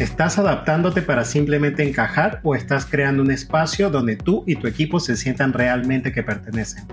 ¿Estás 0.00 0.38
adaptándote 0.38 1.02
para 1.02 1.26
simplemente 1.26 1.86
encajar 1.86 2.40
o 2.42 2.54
estás 2.54 2.86
creando 2.86 3.22
un 3.22 3.30
espacio 3.30 3.90
donde 3.90 4.16
tú 4.16 4.44
y 4.46 4.56
tu 4.56 4.66
equipo 4.66 4.98
se 4.98 5.14
sientan 5.14 5.52
realmente 5.52 6.10
que 6.10 6.22
pertenecen? 6.22 6.86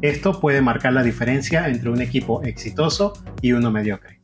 Esto 0.00 0.40
puede 0.40 0.62
marcar 0.62 0.92
la 0.92 1.02
diferencia 1.02 1.66
entre 1.66 1.90
un 1.90 2.00
equipo 2.00 2.40
exitoso 2.44 3.14
y 3.40 3.50
uno 3.50 3.72
mediocre. 3.72 4.20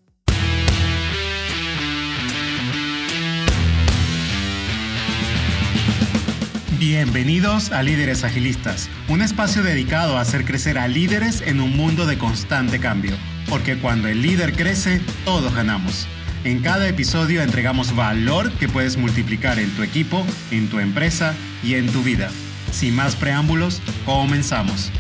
Bienvenidos 6.79 7.73
a 7.73 7.83
Líderes 7.83 8.23
Agilistas, 8.23 8.89
un 9.09 9.21
espacio 9.21 9.65
dedicado 9.65 10.17
a 10.17 10.21
hacer 10.21 10.45
crecer 10.45 10.79
a 10.79 10.87
líderes 10.87 11.43
en 11.45 11.59
un 11.59 11.77
mundo 11.77 12.07
de 12.07 12.19
constante 12.19 12.79
cambio, 12.79 13.17
porque 13.49 13.81
cuando 13.81 14.07
el 14.07 14.23
líder 14.23 14.53
crece, 14.53 15.01
todos 15.25 15.53
ganamos. 15.57 16.07
En 16.45 16.63
cada 16.63 16.89
episodio 16.89 17.43
entregamos 17.43 17.97
valor 17.97 18.53
que 18.53 18.69
puedes 18.69 18.97
multiplicar 18.97 19.59
en 19.59 19.75
tu 19.75 19.83
equipo, 19.83 20.25
en 20.53 20.69
tu 20.69 20.79
empresa 20.79 21.35
y 21.65 21.75
en 21.75 21.91
tu 21.91 22.03
vida. 22.03 22.31
Sin 22.71 22.95
más 22.95 23.17
preámbulos, 23.17 23.83
comenzamos. 24.07 24.93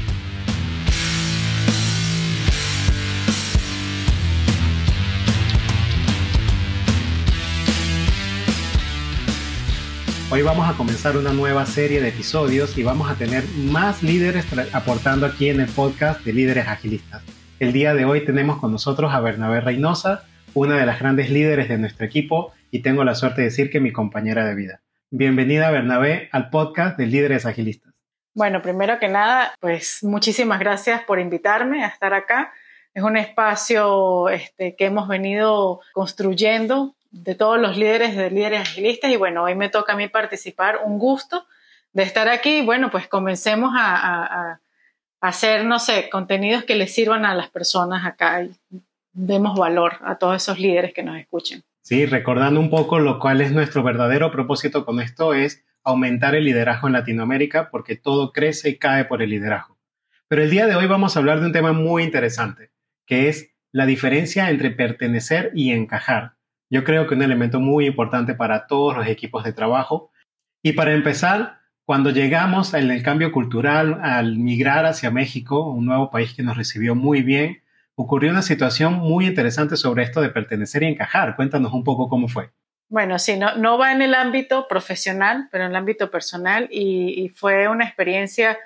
Hoy 10.30 10.42
vamos 10.42 10.68
a 10.68 10.72
comenzar 10.76 11.16
una 11.16 11.32
nueva 11.32 11.64
serie 11.66 12.00
de 12.00 12.08
episodios 12.08 12.76
y 12.76 12.82
vamos 12.82 13.08
a 13.08 13.14
tener 13.14 13.44
más 13.56 14.02
líderes 14.02 14.44
aportando 14.72 15.24
aquí 15.24 15.50
en 15.50 15.60
el 15.60 15.68
podcast 15.68 16.24
de 16.24 16.32
Líderes 16.32 16.66
Agilistas. 16.66 17.22
El 17.60 17.72
día 17.72 17.94
de 17.94 18.04
hoy 18.04 18.24
tenemos 18.24 18.58
con 18.58 18.72
nosotros 18.72 19.14
a 19.14 19.20
Bernabé 19.20 19.60
Reynosa, 19.60 20.24
una 20.58 20.76
de 20.76 20.86
las 20.86 20.98
grandes 20.98 21.30
líderes 21.30 21.68
de 21.68 21.78
nuestro 21.78 22.04
equipo 22.04 22.52
y 22.72 22.82
tengo 22.82 23.04
la 23.04 23.14
suerte 23.14 23.42
de 23.42 23.46
decir 23.46 23.70
que 23.70 23.78
mi 23.78 23.92
compañera 23.92 24.44
de 24.44 24.56
vida. 24.56 24.80
Bienvenida, 25.10 25.70
Bernabé, 25.70 26.28
al 26.32 26.50
podcast 26.50 26.98
de 26.98 27.06
Líderes 27.06 27.46
Agilistas. 27.46 27.94
Bueno, 28.34 28.60
primero 28.60 28.98
que 28.98 29.08
nada, 29.08 29.54
pues 29.60 30.02
muchísimas 30.02 30.58
gracias 30.58 31.02
por 31.04 31.20
invitarme 31.20 31.84
a 31.84 31.88
estar 31.88 32.12
acá. 32.12 32.52
Es 32.92 33.04
un 33.04 33.16
espacio 33.16 34.28
este, 34.30 34.74
que 34.74 34.86
hemos 34.86 35.06
venido 35.06 35.80
construyendo 35.92 36.96
de 37.12 37.36
todos 37.36 37.58
los 37.60 37.76
líderes 37.76 38.16
de 38.16 38.28
líderes 38.30 38.62
agilistas 38.62 39.12
y 39.12 39.16
bueno, 39.16 39.44
hoy 39.44 39.54
me 39.54 39.68
toca 39.68 39.92
a 39.92 39.96
mí 39.96 40.08
participar. 40.08 40.80
Un 40.84 40.98
gusto 40.98 41.46
de 41.92 42.02
estar 42.02 42.28
aquí. 42.28 42.62
Bueno, 42.62 42.90
pues 42.90 43.06
comencemos 43.06 43.72
a, 43.76 44.24
a 44.24 44.60
hacer, 45.20 45.64
no 45.64 45.78
sé, 45.78 46.10
contenidos 46.10 46.64
que 46.64 46.74
les 46.74 46.92
sirvan 46.92 47.24
a 47.24 47.34
las 47.34 47.48
personas 47.48 48.04
acá 48.04 48.44
demos 49.18 49.58
valor 49.58 49.94
a 50.04 50.16
todos 50.16 50.36
esos 50.36 50.58
líderes 50.58 50.94
que 50.94 51.02
nos 51.02 51.18
escuchen. 51.18 51.62
Sí, 51.82 52.06
recordando 52.06 52.60
un 52.60 52.70
poco 52.70 53.00
lo 53.00 53.18
cual 53.18 53.40
es 53.40 53.52
nuestro 53.52 53.82
verdadero 53.82 54.30
propósito 54.30 54.84
con 54.84 55.00
esto 55.00 55.34
es 55.34 55.64
aumentar 55.82 56.34
el 56.34 56.44
liderazgo 56.44 56.86
en 56.86 56.92
Latinoamérica 56.92 57.70
porque 57.70 57.96
todo 57.96 58.32
crece 58.32 58.70
y 58.70 58.78
cae 58.78 59.06
por 59.06 59.22
el 59.22 59.30
liderazgo. 59.30 59.76
Pero 60.28 60.42
el 60.42 60.50
día 60.50 60.66
de 60.66 60.76
hoy 60.76 60.86
vamos 60.86 61.16
a 61.16 61.20
hablar 61.20 61.40
de 61.40 61.46
un 61.46 61.52
tema 61.52 61.72
muy 61.72 62.04
interesante, 62.04 62.70
que 63.06 63.28
es 63.28 63.54
la 63.72 63.86
diferencia 63.86 64.50
entre 64.50 64.70
pertenecer 64.70 65.50
y 65.54 65.72
encajar. 65.72 66.34
Yo 66.70 66.84
creo 66.84 67.06
que 67.06 67.14
un 67.14 67.22
elemento 67.22 67.60
muy 67.60 67.86
importante 67.86 68.34
para 68.34 68.66
todos 68.66 68.96
los 68.96 69.06
equipos 69.06 69.42
de 69.42 69.52
trabajo. 69.52 70.10
Y 70.62 70.72
para 70.72 70.92
empezar, 70.92 71.60
cuando 71.84 72.10
llegamos 72.10 72.74
en 72.74 72.90
el 72.90 73.02
cambio 73.02 73.32
cultural 73.32 73.98
al 74.02 74.36
migrar 74.36 74.84
hacia 74.84 75.10
México, 75.10 75.70
un 75.70 75.86
nuevo 75.86 76.10
país 76.10 76.34
que 76.34 76.42
nos 76.42 76.56
recibió 76.56 76.94
muy 76.94 77.22
bien, 77.22 77.62
ocurrió 78.00 78.30
una 78.30 78.42
situación 78.42 78.94
muy 78.94 79.26
interesante 79.26 79.76
sobre 79.76 80.04
esto 80.04 80.20
de 80.20 80.28
pertenecer 80.28 80.84
y 80.84 80.86
encajar. 80.86 81.34
Cuéntanos 81.34 81.72
un 81.72 81.82
poco 81.82 82.08
cómo 82.08 82.28
fue. 82.28 82.52
Bueno, 82.88 83.18
sí, 83.18 83.36
no, 83.36 83.56
no 83.56 83.76
va 83.76 83.90
en 83.90 84.02
el 84.02 84.14
ámbito 84.14 84.68
profesional, 84.68 85.48
pero 85.50 85.64
en 85.64 85.70
el 85.70 85.76
ámbito 85.76 86.08
personal 86.08 86.68
y, 86.70 87.28
fue 87.34 87.66
una 87.66 87.84
experiencia 87.84 88.56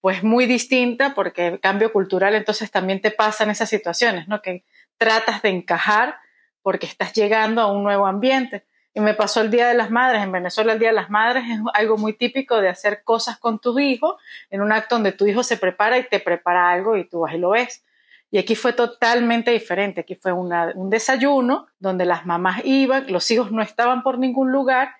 pues 0.00 0.24
muy 0.24 0.46
distinta 0.46 1.14
porque 1.14 1.46
el 1.46 1.60
cambio 1.60 1.92
cultural 1.92 2.34
entonces 2.34 2.72
también 2.72 3.00
te 3.00 3.12
pasan 3.12 3.50
esas 3.50 3.68
situaciones, 3.68 4.26
¿no? 4.26 4.42
Que 4.42 4.64
tratas 4.98 5.42
de 5.42 5.50
encajar 5.50 6.16
porque 6.60 6.86
estás 6.86 7.12
llegando 7.12 7.62
a 7.62 7.70
un 7.70 7.84
nuevo 7.84 8.08
ambiente. 8.08 8.66
Y 8.94 9.00
me 9.00 9.14
pasó 9.14 9.42
el 9.42 9.50
Día 9.52 9.68
de 9.68 9.74
las 9.74 9.92
Madres. 9.92 10.24
En 10.24 10.32
Venezuela 10.32 10.72
el 10.72 10.80
Día 10.80 10.88
de 10.88 10.96
las 10.96 11.08
Madres 11.08 11.44
es 11.48 11.60
algo 11.72 11.98
muy 11.98 12.14
típico 12.14 12.60
de 12.60 12.68
hacer 12.68 13.04
cosas 13.04 13.38
con 13.38 13.60
tu 13.60 13.78
hijo 13.78 14.18
en 14.50 14.60
un 14.60 14.72
acto 14.72 14.96
donde 14.96 15.12
tu 15.12 15.24
hijo 15.28 15.44
se 15.44 15.56
prepara 15.56 15.98
y 15.98 16.08
te 16.08 16.18
prepara 16.18 16.68
algo 16.72 16.96
y 16.96 17.08
tú 17.08 17.20
vas 17.20 17.32
y 17.32 17.38
lo 17.38 17.50
ves. 17.50 17.84
Y 18.32 18.38
aquí 18.38 18.54
fue 18.56 18.72
totalmente 18.72 19.50
diferente. 19.50 20.00
Aquí 20.00 20.14
fue 20.14 20.32
un 20.32 20.88
desayuno 20.88 21.66
donde 21.78 22.06
las 22.06 22.24
mamás 22.24 22.62
iban, 22.64 23.12
los 23.12 23.30
hijos 23.30 23.52
no 23.52 23.60
estaban 23.60 24.02
por 24.02 24.18
ningún 24.18 24.50
lugar 24.50 24.94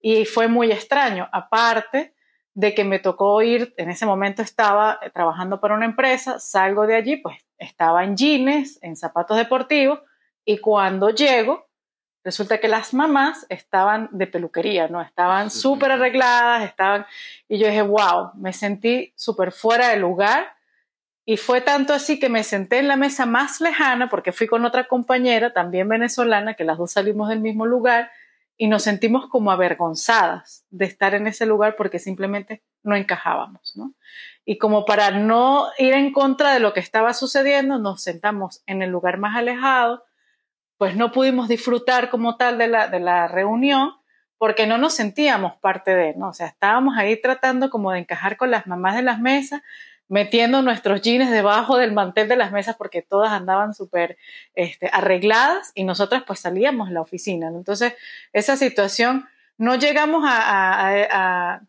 y 0.00 0.24
fue 0.24 0.48
muy 0.48 0.72
extraño. 0.72 1.28
Aparte 1.30 2.12
de 2.54 2.74
que 2.74 2.82
me 2.82 2.98
tocó 2.98 3.40
ir, 3.40 3.72
en 3.76 3.88
ese 3.88 4.04
momento 4.04 4.42
estaba 4.42 4.98
eh, 5.00 5.10
trabajando 5.10 5.60
para 5.60 5.74
una 5.74 5.86
empresa, 5.86 6.40
salgo 6.40 6.88
de 6.88 6.96
allí, 6.96 7.16
pues 7.18 7.38
estaba 7.56 8.02
en 8.02 8.16
jeans, 8.16 8.80
en 8.82 8.96
zapatos 8.96 9.36
deportivos 9.36 10.00
y 10.44 10.58
cuando 10.58 11.10
llego, 11.10 11.68
resulta 12.24 12.58
que 12.58 12.66
las 12.66 12.94
mamás 12.94 13.46
estaban 13.48 14.08
de 14.10 14.26
peluquería, 14.26 14.88
¿no? 14.88 15.00
Estaban 15.00 15.52
súper 15.52 15.92
arregladas, 15.92 16.64
estaban... 16.64 17.06
Y 17.48 17.58
yo 17.58 17.68
dije, 17.68 17.82
wow, 17.82 18.32
me 18.34 18.52
sentí 18.52 19.12
súper 19.16 19.52
fuera 19.52 19.90
de 19.90 19.98
lugar 19.98 20.52
y 21.24 21.36
fue 21.36 21.60
tanto 21.60 21.92
así 21.94 22.18
que 22.18 22.28
me 22.28 22.42
senté 22.42 22.78
en 22.78 22.88
la 22.88 22.96
mesa 22.96 23.26
más 23.26 23.60
lejana, 23.60 24.08
porque 24.08 24.32
fui 24.32 24.46
con 24.46 24.64
otra 24.64 24.88
compañera, 24.88 25.52
también 25.52 25.88
venezolana, 25.88 26.54
que 26.54 26.64
las 26.64 26.78
dos 26.78 26.92
salimos 26.92 27.28
del 27.28 27.40
mismo 27.40 27.66
lugar, 27.66 28.10
y 28.56 28.68
nos 28.68 28.82
sentimos 28.82 29.28
como 29.28 29.50
avergonzadas 29.50 30.66
de 30.70 30.84
estar 30.84 31.14
en 31.14 31.26
ese 31.26 31.46
lugar 31.46 31.74
porque 31.76 31.98
simplemente 31.98 32.62
no 32.82 32.94
encajábamos, 32.94 33.72
¿no? 33.76 33.94
Y 34.44 34.58
como 34.58 34.84
para 34.84 35.10
no 35.10 35.68
ir 35.78 35.94
en 35.94 36.12
contra 36.12 36.52
de 36.52 36.60
lo 36.60 36.72
que 36.72 36.80
estaba 36.80 37.14
sucediendo, 37.14 37.78
nos 37.78 38.02
sentamos 38.02 38.62
en 38.66 38.82
el 38.82 38.90
lugar 38.90 39.18
más 39.18 39.36
alejado, 39.36 40.04
pues 40.76 40.96
no 40.96 41.12
pudimos 41.12 41.48
disfrutar 41.48 42.10
como 42.10 42.36
tal 42.36 42.58
de 42.58 42.66
la, 42.68 42.88
de 42.88 43.00
la 43.00 43.28
reunión 43.28 43.94
porque 44.36 44.66
no 44.66 44.78
nos 44.78 44.94
sentíamos 44.94 45.54
parte 45.60 45.94
de, 45.94 46.14
¿no? 46.14 46.30
O 46.30 46.32
sea, 46.32 46.48
estábamos 46.48 46.98
ahí 46.98 47.20
tratando 47.20 47.70
como 47.70 47.92
de 47.92 48.00
encajar 48.00 48.36
con 48.36 48.50
las 48.50 48.66
mamás 48.66 48.96
de 48.96 49.02
las 49.02 49.20
mesas, 49.20 49.62
metiendo 50.08 50.62
nuestros 50.62 51.00
jeans 51.00 51.30
debajo 51.30 51.78
del 51.78 51.92
mantel 51.92 52.28
de 52.28 52.36
las 52.36 52.52
mesas 52.52 52.76
porque 52.76 53.02
todas 53.02 53.32
andaban 53.32 53.74
súper 53.74 54.18
este, 54.54 54.90
arregladas 54.92 55.72
y 55.74 55.84
nosotras 55.84 56.24
pues 56.26 56.40
salíamos 56.40 56.88
a 56.88 56.92
la 56.92 57.00
oficina. 57.00 57.48
Entonces, 57.48 57.94
esa 58.32 58.56
situación, 58.56 59.26
no 59.58 59.76
llegamos 59.76 60.24
a, 60.26 61.60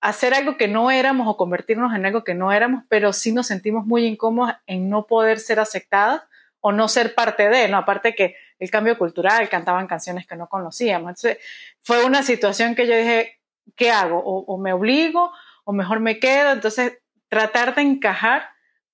hacer 0.00 0.34
algo 0.34 0.56
que 0.56 0.66
no 0.66 0.90
éramos 0.90 1.28
o 1.28 1.36
convertirnos 1.36 1.94
en 1.94 2.04
algo 2.04 2.24
que 2.24 2.34
no 2.34 2.52
éramos, 2.52 2.84
pero 2.88 3.12
sí 3.12 3.32
nos 3.32 3.46
sentimos 3.46 3.86
muy 3.86 4.04
incómodos 4.04 4.54
en 4.66 4.90
no 4.90 5.06
poder 5.06 5.38
ser 5.38 5.60
aceptadas 5.60 6.22
o 6.60 6.72
no 6.72 6.88
ser 6.88 7.14
parte 7.14 7.48
de, 7.48 7.68
¿no? 7.68 7.76
Aparte 7.76 8.14
que 8.14 8.34
el 8.58 8.70
cambio 8.70 8.98
cultural, 8.98 9.48
cantaban 9.48 9.86
canciones 9.86 10.26
que 10.26 10.36
no 10.36 10.48
conocíamos. 10.48 11.10
Entonces, 11.10 11.38
fue 11.82 12.04
una 12.04 12.22
situación 12.22 12.74
que 12.74 12.86
yo 12.86 12.96
dije, 12.96 13.40
¿qué 13.76 13.90
hago? 13.90 14.18
O, 14.18 14.40
o 14.40 14.58
me 14.58 14.72
obligo 14.72 15.32
o 15.64 15.72
mejor 15.72 16.00
me 16.00 16.18
quedo. 16.18 16.52
Entonces, 16.52 16.98
tratar 17.32 17.74
de 17.74 17.80
encajar 17.80 18.42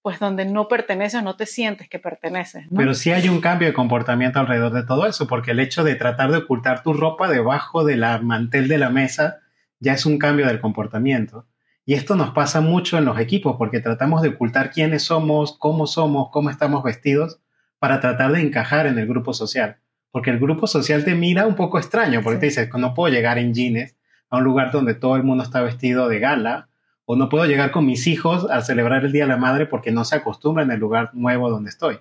pues 0.00 0.21
donde 0.21 0.44
no 0.44 0.69
perteneces 0.69 1.25
no 1.25 1.34
te 1.34 1.44
sientes 1.44 1.88
que 1.88 1.99
perteneces. 1.99 2.66
Pero 2.75 2.94
sí 2.94 3.10
hay 3.10 3.28
un 3.28 3.41
cambio 3.41 3.66
de 3.66 3.75
comportamiento 3.75 4.38
alrededor 4.38 4.72
de 4.72 4.84
todo 4.84 5.06
eso, 5.06 5.26
porque 5.26 5.50
el 5.50 5.59
hecho 5.59 5.82
de 5.82 5.97
tratar 5.97 6.31
de 6.31 6.38
ocultar 6.38 6.84
tu 6.84 6.93
ropa 6.93 7.28
debajo 7.28 7.84
de 7.84 7.97
la 7.97 8.19
mantel 8.21 8.69
de 8.69 8.78
la 8.78 8.91
mesa 8.91 9.38
ya 9.81 9.93
es 9.93 10.06
un 10.06 10.19
cambio 10.19 10.47
del 10.47 10.60
comportamiento. 10.60 11.49
Y 11.84 11.94
esto 11.94 12.15
nos 12.15 12.31
pasa 12.31 12.60
mucho 12.60 12.97
en 12.97 13.06
los 13.06 13.19
equipos, 13.19 13.56
porque 13.59 13.81
tratamos 13.81 14.22
de 14.22 14.28
ocultar 14.28 14.70
quiénes 14.70 15.03
somos, 15.03 15.59
cómo 15.59 15.88
somos, 15.88 16.31
cómo 16.31 16.49
estamos 16.49 16.84
vestidos, 16.84 17.41
para 17.81 18.00
tratar 18.00 18.31
de 18.31 18.41
encajar 18.41 18.87
en 18.87 19.00
el 19.00 19.09
grupo 19.09 19.34
social. 19.34 19.78
Porque 20.12 20.31
el 20.31 20.38
grupo 20.38 20.69
social 20.69 21.05
te 21.05 21.17
mira 21.17 21.44
un 21.44 21.56
poco 21.56 21.76
extraño, 21.76 22.23
porque 22.23 22.38
te 22.38 22.46
dices, 22.46 22.70
no 22.73 22.94
puedo 22.94 23.12
llegar 23.12 23.37
en 23.37 23.52
jeans 23.52 23.96
a 24.31 24.37
un 24.37 24.44
lugar 24.44 24.70
donde 24.70 24.94
todo 24.94 25.17
el 25.17 25.25
mundo 25.25 25.43
está 25.43 25.61
vestido 25.61 26.08
de 26.08 26.20
gala 26.20 26.69
o 27.10 27.16
no 27.16 27.31
puedo 27.31 27.46
llegar 27.46 27.70
con 27.70 27.87
mis 27.87 28.06
hijos 28.06 28.46
a 28.50 28.60
celebrar 28.60 29.02
el 29.02 29.12
Día 29.12 29.25
de 29.25 29.31
la 29.31 29.38
Madre 29.38 29.64
porque 29.64 29.90
no 29.90 30.05
se 30.05 30.16
acostumbra 30.16 30.62
en 30.62 30.70
el 30.70 30.78
lugar 30.78 31.08
nuevo 31.14 31.49
donde 31.49 31.70
estoy. 31.70 32.00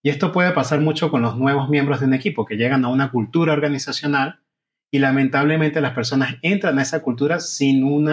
Y 0.00 0.10
esto 0.10 0.30
puede 0.30 0.52
pasar 0.52 0.80
mucho 0.80 1.10
con 1.10 1.22
los 1.22 1.36
nuevos 1.36 1.68
miembros 1.68 1.98
de 1.98 2.06
un 2.06 2.14
equipo 2.14 2.44
que 2.44 2.54
llegan 2.54 2.84
a 2.84 2.88
una 2.88 3.10
cultura 3.10 3.52
organizacional 3.52 4.38
y 4.92 5.00
lamentablemente 5.00 5.80
las 5.80 5.90
personas 5.90 6.36
entran 6.42 6.78
a 6.78 6.82
esa 6.82 7.02
cultura 7.02 7.40
sin 7.40 7.82
un 7.82 8.08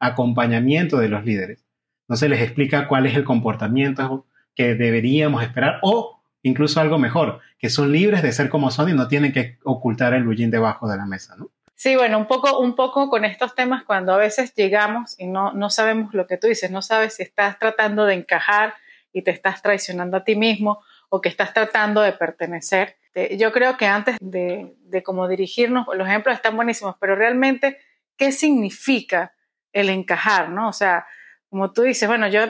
acompañamiento 0.00 0.98
de 0.98 1.08
los 1.08 1.24
líderes. 1.24 1.64
No 2.08 2.16
se 2.16 2.28
les 2.28 2.40
explica 2.40 2.88
cuál 2.88 3.06
es 3.06 3.14
el 3.14 3.22
comportamiento 3.22 4.26
que 4.56 4.74
deberíamos 4.74 5.44
esperar 5.44 5.78
o 5.82 6.24
incluso 6.42 6.80
algo 6.80 6.98
mejor, 6.98 7.38
que 7.56 7.70
son 7.70 7.92
libres 7.92 8.20
de 8.24 8.32
ser 8.32 8.48
como 8.48 8.72
son 8.72 8.88
y 8.88 8.94
no 8.94 9.06
tienen 9.06 9.32
que 9.32 9.58
ocultar 9.62 10.12
el 10.12 10.24
bullín 10.24 10.50
debajo 10.50 10.88
de 10.88 10.96
la 10.96 11.06
mesa, 11.06 11.36
¿no? 11.36 11.52
Sí, 11.74 11.96
bueno, 11.96 12.18
un 12.18 12.26
poco, 12.26 12.58
un 12.58 12.76
poco 12.76 13.10
con 13.10 13.24
estos 13.24 13.54
temas 13.54 13.82
cuando 13.84 14.14
a 14.14 14.16
veces 14.16 14.54
llegamos 14.54 15.18
y 15.18 15.26
no, 15.26 15.52
no 15.52 15.70
sabemos 15.70 16.14
lo 16.14 16.26
que 16.26 16.36
tú 16.36 16.46
dices, 16.46 16.70
no 16.70 16.82
sabes 16.82 17.14
si 17.14 17.22
estás 17.24 17.58
tratando 17.58 18.06
de 18.06 18.14
encajar 18.14 18.74
y 19.12 19.22
te 19.22 19.32
estás 19.32 19.60
traicionando 19.60 20.16
a 20.16 20.24
ti 20.24 20.36
mismo 20.36 20.82
o 21.08 21.20
que 21.20 21.28
estás 21.28 21.52
tratando 21.52 22.00
de 22.00 22.12
pertenecer. 22.12 22.96
Este, 23.14 23.36
yo 23.36 23.52
creo 23.52 23.76
que 23.76 23.86
antes 23.86 24.16
de, 24.20 24.74
de 24.80 25.02
como 25.02 25.28
dirigirnos, 25.28 25.86
los 25.94 26.08
ejemplos 26.08 26.34
están 26.34 26.56
buenísimos, 26.56 26.96
pero 27.00 27.14
realmente, 27.14 27.78
¿qué 28.16 28.32
significa 28.32 29.34
el 29.72 29.88
encajar, 29.88 30.50
no? 30.50 30.68
O 30.68 30.72
sea, 30.72 31.06
como 31.54 31.70
tú 31.70 31.82
dices, 31.82 32.08
bueno, 32.08 32.26
yo 32.26 32.40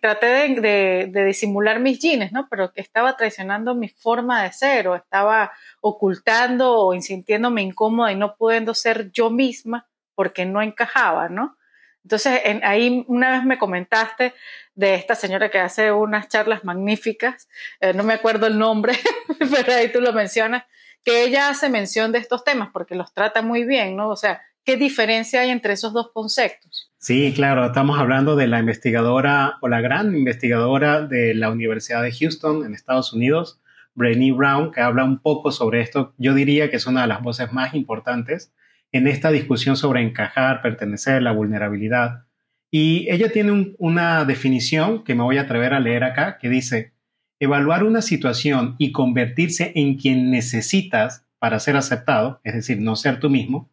traté 0.00 0.26
de, 0.26 1.24
disimular 1.24 1.78
mis 1.78 2.00
genes, 2.00 2.32
¿no? 2.32 2.48
Pero 2.50 2.72
que 2.72 2.80
estaba 2.80 3.16
traicionando 3.16 3.76
mi 3.76 3.88
forma 3.88 4.42
de 4.42 4.52
ser 4.52 4.88
o 4.88 4.96
estaba 4.96 5.52
ocultando 5.80 6.74
o 6.74 7.00
sintiéndome 7.00 7.62
incómoda 7.62 8.10
y 8.10 8.16
no 8.16 8.34
pudiendo 8.34 8.74
ser 8.74 9.12
yo 9.12 9.30
misma 9.30 9.86
porque 10.16 10.44
no 10.44 10.60
encajaba, 10.60 11.28
¿no? 11.28 11.56
Entonces, 12.02 12.40
ahí 12.64 13.04
una 13.06 13.30
vez 13.30 13.44
me 13.44 13.58
comentaste 13.58 14.34
de 14.74 14.96
esta 14.96 15.14
señora 15.14 15.52
que 15.52 15.60
hace 15.60 15.92
unas 15.92 16.26
charlas 16.26 16.64
magníficas, 16.64 17.48
eh, 17.78 17.94
no 17.94 18.02
me 18.02 18.14
acuerdo 18.14 18.48
el 18.48 18.58
nombre, 18.58 18.94
pero 19.38 19.72
ahí 19.72 19.92
tú 19.92 20.00
lo 20.00 20.12
mencionas, 20.12 20.64
que 21.04 21.22
ella 21.22 21.48
hace 21.48 21.68
mención 21.68 22.10
de 22.10 22.18
estos 22.18 22.42
temas 22.42 22.70
porque 22.72 22.96
los 22.96 23.14
trata 23.14 23.40
muy 23.40 23.62
bien, 23.62 23.94
¿no? 23.94 24.08
O 24.08 24.16
sea, 24.16 24.42
¿qué 24.64 24.76
diferencia 24.76 25.42
hay 25.42 25.50
entre 25.50 25.74
esos 25.74 25.92
dos 25.92 26.10
conceptos? 26.12 26.87
Sí, 27.00 27.32
claro, 27.32 27.64
estamos 27.64 27.96
hablando 28.00 28.34
de 28.34 28.48
la 28.48 28.58
investigadora 28.58 29.58
o 29.60 29.68
la 29.68 29.80
gran 29.80 30.16
investigadora 30.16 31.02
de 31.02 31.32
la 31.32 31.48
Universidad 31.48 32.02
de 32.02 32.10
Houston 32.10 32.66
en 32.66 32.74
Estados 32.74 33.12
Unidos, 33.12 33.60
Brené 33.94 34.32
Brown, 34.32 34.72
que 34.72 34.80
habla 34.80 35.04
un 35.04 35.20
poco 35.20 35.52
sobre 35.52 35.80
esto. 35.80 36.12
Yo 36.18 36.34
diría 36.34 36.70
que 36.70 36.76
es 36.76 36.88
una 36.88 37.02
de 37.02 37.06
las 37.06 37.22
voces 37.22 37.52
más 37.52 37.72
importantes 37.74 38.52
en 38.90 39.06
esta 39.06 39.30
discusión 39.30 39.76
sobre 39.76 40.02
encajar, 40.02 40.60
pertenecer, 40.60 41.22
la 41.22 41.30
vulnerabilidad. 41.30 42.24
Y 42.68 43.06
ella 43.10 43.30
tiene 43.30 43.76
una 43.78 44.24
definición 44.24 45.04
que 45.04 45.14
me 45.14 45.22
voy 45.22 45.38
a 45.38 45.42
atrever 45.42 45.74
a 45.74 45.80
leer 45.80 46.02
acá, 46.02 46.36
que 46.38 46.48
dice, 46.48 46.94
evaluar 47.38 47.84
una 47.84 48.02
situación 48.02 48.74
y 48.76 48.90
convertirse 48.90 49.70
en 49.76 49.96
quien 49.98 50.32
necesitas 50.32 51.24
para 51.38 51.60
ser 51.60 51.76
aceptado, 51.76 52.40
es 52.42 52.54
decir, 52.54 52.80
no 52.80 52.96
ser 52.96 53.20
tú 53.20 53.30
mismo, 53.30 53.70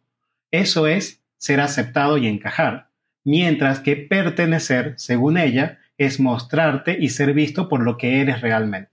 eso 0.52 0.86
es 0.86 1.24
ser 1.38 1.60
aceptado 1.60 2.18
y 2.18 2.28
encajar 2.28 2.86
mientras 3.26 3.80
que 3.80 3.96
pertenecer, 3.96 4.94
según 4.96 5.36
ella, 5.36 5.80
es 5.98 6.20
mostrarte 6.20 6.96
y 6.98 7.08
ser 7.08 7.34
visto 7.34 7.68
por 7.68 7.82
lo 7.82 7.98
que 7.98 8.20
eres 8.20 8.40
realmente. 8.40 8.92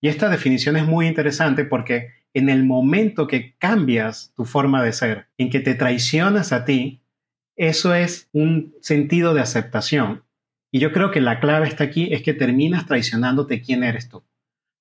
Y 0.00 0.08
esta 0.08 0.30
definición 0.30 0.76
es 0.78 0.86
muy 0.86 1.06
interesante 1.06 1.66
porque 1.66 2.12
en 2.32 2.48
el 2.48 2.64
momento 2.64 3.26
que 3.26 3.56
cambias 3.58 4.32
tu 4.34 4.46
forma 4.46 4.82
de 4.82 4.92
ser, 4.92 5.26
en 5.36 5.50
que 5.50 5.60
te 5.60 5.74
traicionas 5.74 6.52
a 6.52 6.64
ti, 6.64 7.02
eso 7.56 7.94
es 7.94 8.30
un 8.32 8.74
sentido 8.80 9.34
de 9.34 9.42
aceptación. 9.42 10.24
Y 10.72 10.78
yo 10.78 10.92
creo 10.92 11.10
que 11.10 11.20
la 11.20 11.38
clave 11.38 11.68
está 11.68 11.84
aquí, 11.84 12.12
es 12.12 12.22
que 12.22 12.32
terminas 12.32 12.86
traicionándote 12.86 13.60
quién 13.60 13.84
eres 13.84 14.08
tú. 14.08 14.24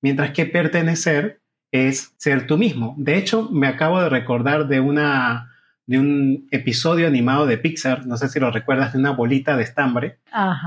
Mientras 0.02 0.32
que 0.32 0.46
pertenecer 0.46 1.42
es 1.74 2.14
ser 2.18 2.48
tú 2.48 2.58
mismo. 2.58 2.96
De 2.98 3.18
hecho, 3.18 3.50
me 3.52 3.68
acabo 3.68 4.02
de 4.02 4.10
recordar 4.10 4.70
de 4.70 4.80
una 4.80 5.57
de 5.88 5.98
un 5.98 6.48
episodio 6.52 7.08
animado 7.08 7.46
de 7.46 7.58
Pixar, 7.58 8.06
no 8.06 8.18
sé 8.18 8.28
si 8.28 8.40
lo 8.42 8.52
recuerdas, 8.52 8.92
de 8.92 9.00
una 9.00 9.12
bolita 9.12 9.56
de 9.56 9.64
estambre, 9.64 10.20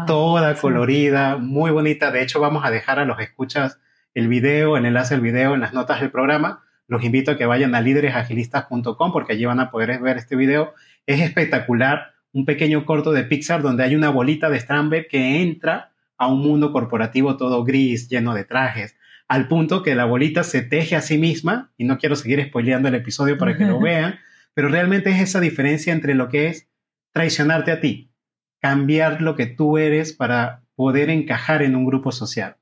toda 0.06 0.54
colorida, 0.54 1.36
muy 1.36 1.70
bonita. 1.70 2.10
De 2.10 2.22
hecho, 2.22 2.40
vamos 2.40 2.64
a 2.64 2.70
dejar 2.70 2.98
a 2.98 3.04
los 3.04 3.20
escuchas 3.20 3.78
el 4.14 4.28
video, 4.28 4.78
el 4.78 4.86
enlace 4.86 5.14
al 5.14 5.20
video 5.20 5.54
en 5.54 5.60
las 5.60 5.74
notas 5.74 6.00
del 6.00 6.10
programa. 6.10 6.64
Los 6.88 7.04
invito 7.04 7.32
a 7.32 7.36
que 7.36 7.44
vayan 7.44 7.74
a 7.74 7.82
líderesagilistas.com 7.82 9.12
porque 9.12 9.34
allí 9.34 9.44
van 9.44 9.60
a 9.60 9.70
poder 9.70 10.00
ver 10.00 10.16
este 10.16 10.36
video. 10.36 10.72
Es 11.06 11.20
espectacular, 11.20 12.14
un 12.32 12.46
pequeño 12.46 12.86
corto 12.86 13.12
de 13.12 13.24
Pixar 13.24 13.60
donde 13.60 13.84
hay 13.84 13.94
una 13.94 14.08
bolita 14.08 14.48
de 14.48 14.56
estambre 14.56 15.06
que 15.06 15.42
entra 15.42 15.92
a 16.16 16.28
un 16.28 16.40
mundo 16.40 16.72
corporativo 16.72 17.36
todo 17.36 17.62
gris, 17.62 18.08
lleno 18.08 18.34
de 18.34 18.44
trajes, 18.44 18.96
al 19.28 19.48
punto 19.48 19.82
que 19.82 19.94
la 19.94 20.06
bolita 20.06 20.44
se 20.44 20.62
teje 20.62 20.96
a 20.96 21.02
sí 21.02 21.18
misma, 21.18 21.70
y 21.76 21.84
no 21.84 21.98
quiero 21.98 22.16
seguir 22.16 22.42
spoileando 22.44 22.88
el 22.88 22.94
episodio 22.94 23.38
para 23.38 23.56
que 23.56 23.64
lo 23.64 23.78
vean, 23.80 24.18
pero 24.54 24.68
realmente 24.68 25.10
es 25.10 25.20
esa 25.20 25.40
diferencia 25.40 25.92
entre 25.92 26.14
lo 26.14 26.28
que 26.28 26.48
es 26.48 26.68
traicionarte 27.12 27.72
a 27.72 27.80
ti, 27.80 28.12
cambiar 28.60 29.22
lo 29.22 29.36
que 29.36 29.46
tú 29.46 29.78
eres 29.78 30.12
para 30.12 30.64
poder 30.74 31.10
encajar 31.10 31.62
en 31.62 31.76
un 31.76 31.84
grupo 31.84 32.12
social. 32.12 32.56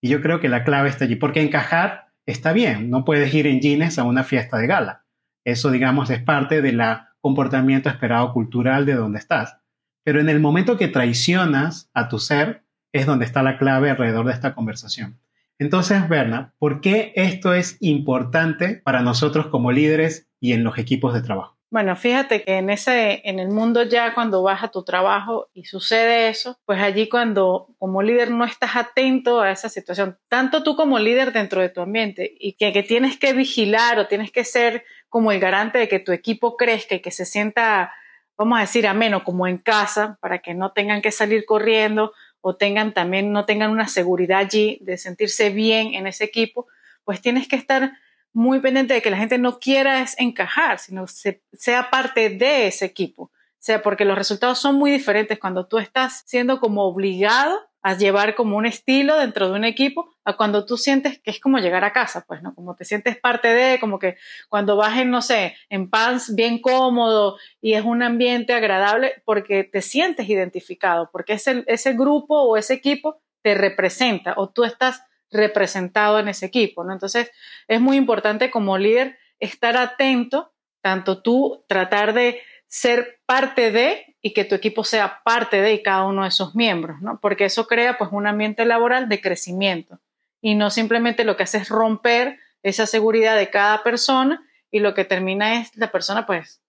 Y 0.00 0.08
yo 0.08 0.20
creo 0.20 0.40
que 0.40 0.48
la 0.48 0.64
clave 0.64 0.88
está 0.88 1.04
allí, 1.04 1.16
porque 1.16 1.40
encajar 1.40 2.12
está 2.26 2.52
bien, 2.52 2.90
no 2.90 3.04
puedes 3.04 3.32
ir 3.32 3.46
en 3.46 3.60
jeans 3.60 3.98
a 3.98 4.04
una 4.04 4.24
fiesta 4.24 4.58
de 4.58 4.66
gala. 4.66 5.04
Eso, 5.44 5.70
digamos, 5.70 6.10
es 6.10 6.20
parte 6.22 6.60
del 6.60 6.82
comportamiento 7.20 7.88
esperado 7.88 8.32
cultural 8.32 8.84
de 8.84 8.94
donde 8.94 9.18
estás. 9.18 9.58
Pero 10.04 10.20
en 10.20 10.28
el 10.28 10.40
momento 10.40 10.76
que 10.76 10.88
traicionas 10.88 11.90
a 11.94 12.08
tu 12.08 12.18
ser, 12.18 12.64
es 12.92 13.06
donde 13.06 13.24
está 13.24 13.42
la 13.42 13.58
clave 13.58 13.90
alrededor 13.90 14.26
de 14.26 14.32
esta 14.32 14.54
conversación. 14.54 15.18
Entonces, 15.58 16.08
Berna, 16.08 16.54
¿por 16.58 16.80
qué 16.80 17.12
esto 17.16 17.54
es 17.54 17.78
importante 17.80 18.80
para 18.84 19.00
nosotros 19.00 19.46
como 19.46 19.72
líderes 19.72 20.28
y 20.40 20.52
en 20.52 20.64
los 20.64 20.78
equipos 20.78 21.14
de 21.14 21.22
trabajo? 21.22 21.56
Bueno, 21.68 21.96
fíjate 21.96 22.44
que 22.44 22.58
en 22.58 22.70
ese, 22.70 23.22
en 23.24 23.40
el 23.40 23.48
mundo 23.48 23.82
ya 23.82 24.14
cuando 24.14 24.42
vas 24.42 24.62
a 24.62 24.68
tu 24.68 24.84
trabajo 24.84 25.48
y 25.52 25.64
sucede 25.64 26.28
eso, 26.28 26.58
pues 26.64 26.80
allí 26.80 27.08
cuando 27.08 27.74
como 27.78 28.02
líder 28.02 28.30
no 28.30 28.44
estás 28.44 28.76
atento 28.76 29.40
a 29.40 29.50
esa 29.50 29.68
situación, 29.68 30.16
tanto 30.28 30.62
tú 30.62 30.76
como 30.76 30.98
líder 30.98 31.32
dentro 31.32 31.60
de 31.60 31.68
tu 31.68 31.80
ambiente 31.80 32.32
y 32.38 32.52
que, 32.52 32.72
que 32.72 32.84
tienes 32.84 33.18
que 33.18 33.32
vigilar 33.32 33.98
o 33.98 34.06
tienes 34.06 34.30
que 34.30 34.44
ser 34.44 34.84
como 35.08 35.32
el 35.32 35.40
garante 35.40 35.78
de 35.78 35.88
que 35.88 35.98
tu 35.98 36.12
equipo 36.12 36.56
crezca 36.56 36.94
y 36.94 37.00
que 37.00 37.10
se 37.10 37.24
sienta, 37.24 37.92
vamos 38.38 38.58
a 38.58 38.60
decir, 38.60 38.86
ameno 38.86 39.24
como 39.24 39.48
en 39.48 39.58
casa 39.58 40.18
para 40.20 40.38
que 40.38 40.54
no 40.54 40.70
tengan 40.70 41.02
que 41.02 41.10
salir 41.10 41.44
corriendo 41.46 42.12
o 42.40 42.56
tengan 42.56 42.94
también, 42.94 43.32
no 43.32 43.44
tengan 43.44 43.70
una 43.70 43.88
seguridad 43.88 44.38
allí 44.38 44.78
de 44.82 44.98
sentirse 44.98 45.50
bien 45.50 45.94
en 45.94 46.06
ese 46.06 46.24
equipo, 46.24 46.66
pues 47.04 47.20
tienes 47.20 47.48
que 47.48 47.56
estar 47.56 47.92
muy 48.32 48.60
pendiente 48.60 48.94
de 48.94 49.02
que 49.02 49.10
la 49.10 49.16
gente 49.16 49.38
no 49.38 49.58
quiera 49.58 50.02
es 50.02 50.14
encajar, 50.18 50.78
sino 50.78 51.06
sea 51.06 51.90
parte 51.90 52.30
de 52.30 52.66
ese 52.66 52.84
equipo. 52.84 53.22
O 53.22 53.30
sea, 53.66 53.82
porque 53.82 54.04
los 54.04 54.18
resultados 54.18 54.58
son 54.58 54.76
muy 54.76 54.90
diferentes 54.90 55.38
cuando 55.38 55.66
tú 55.66 55.78
estás 55.78 56.22
siendo 56.26 56.60
como 56.60 56.84
obligado 56.84 57.58
a 57.86 57.96
llevar 57.96 58.34
como 58.34 58.56
un 58.56 58.66
estilo 58.66 59.16
dentro 59.16 59.48
de 59.48 59.54
un 59.54 59.64
equipo 59.64 60.12
a 60.24 60.36
cuando 60.36 60.66
tú 60.66 60.76
sientes 60.76 61.20
que 61.20 61.30
es 61.30 61.38
como 61.38 61.58
llegar 61.58 61.84
a 61.84 61.92
casa, 61.92 62.24
pues, 62.26 62.42
¿no? 62.42 62.52
Como 62.52 62.74
te 62.74 62.84
sientes 62.84 63.16
parte 63.16 63.46
de, 63.46 63.78
como 63.78 64.00
que 64.00 64.16
cuando 64.48 64.74
vas 64.74 64.98
en, 64.98 65.08
no 65.08 65.22
sé, 65.22 65.56
en 65.68 65.88
pants 65.88 66.34
bien 66.34 66.60
cómodo 66.60 67.38
y 67.60 67.74
es 67.74 67.84
un 67.84 68.02
ambiente 68.02 68.54
agradable 68.54 69.22
porque 69.24 69.62
te 69.62 69.82
sientes 69.82 70.28
identificado, 70.28 71.10
porque 71.12 71.34
ese, 71.34 71.62
ese 71.68 71.92
grupo 71.92 72.42
o 72.42 72.56
ese 72.56 72.74
equipo 72.74 73.22
te 73.40 73.54
representa 73.54 74.34
o 74.36 74.48
tú 74.48 74.64
estás 74.64 75.04
representado 75.30 76.18
en 76.18 76.26
ese 76.26 76.46
equipo, 76.46 76.82
¿no? 76.82 76.92
Entonces, 76.92 77.30
es 77.68 77.80
muy 77.80 77.96
importante 77.96 78.50
como 78.50 78.78
líder 78.78 79.16
estar 79.38 79.76
atento, 79.76 80.52
tanto 80.80 81.22
tú 81.22 81.64
tratar 81.68 82.14
de 82.14 82.40
ser 82.68 83.20
parte 83.26 83.70
de 83.70 84.16
y 84.22 84.32
que 84.32 84.44
tu 84.44 84.54
equipo 84.54 84.84
sea 84.84 85.22
parte 85.24 85.60
de 85.60 85.82
cada 85.82 86.04
uno 86.04 86.22
de 86.22 86.28
esos 86.28 86.54
miembros, 86.54 87.00
¿no? 87.00 87.20
Porque 87.20 87.44
eso 87.44 87.66
crea 87.66 87.96
pues 87.96 88.10
un 88.12 88.26
ambiente 88.26 88.64
laboral 88.64 89.08
de 89.08 89.20
crecimiento 89.20 90.00
y 90.40 90.54
no 90.54 90.70
simplemente 90.70 91.24
lo 91.24 91.36
que 91.36 91.44
hace 91.44 91.58
es 91.58 91.68
romper 91.68 92.38
esa 92.62 92.86
seguridad 92.86 93.36
de 93.36 93.50
cada 93.50 93.82
persona 93.82 94.44
y 94.70 94.80
lo 94.80 94.94
que 94.94 95.04
termina 95.04 95.60
es 95.60 95.76
la 95.76 95.92
persona 95.92 96.26
pues 96.26 96.60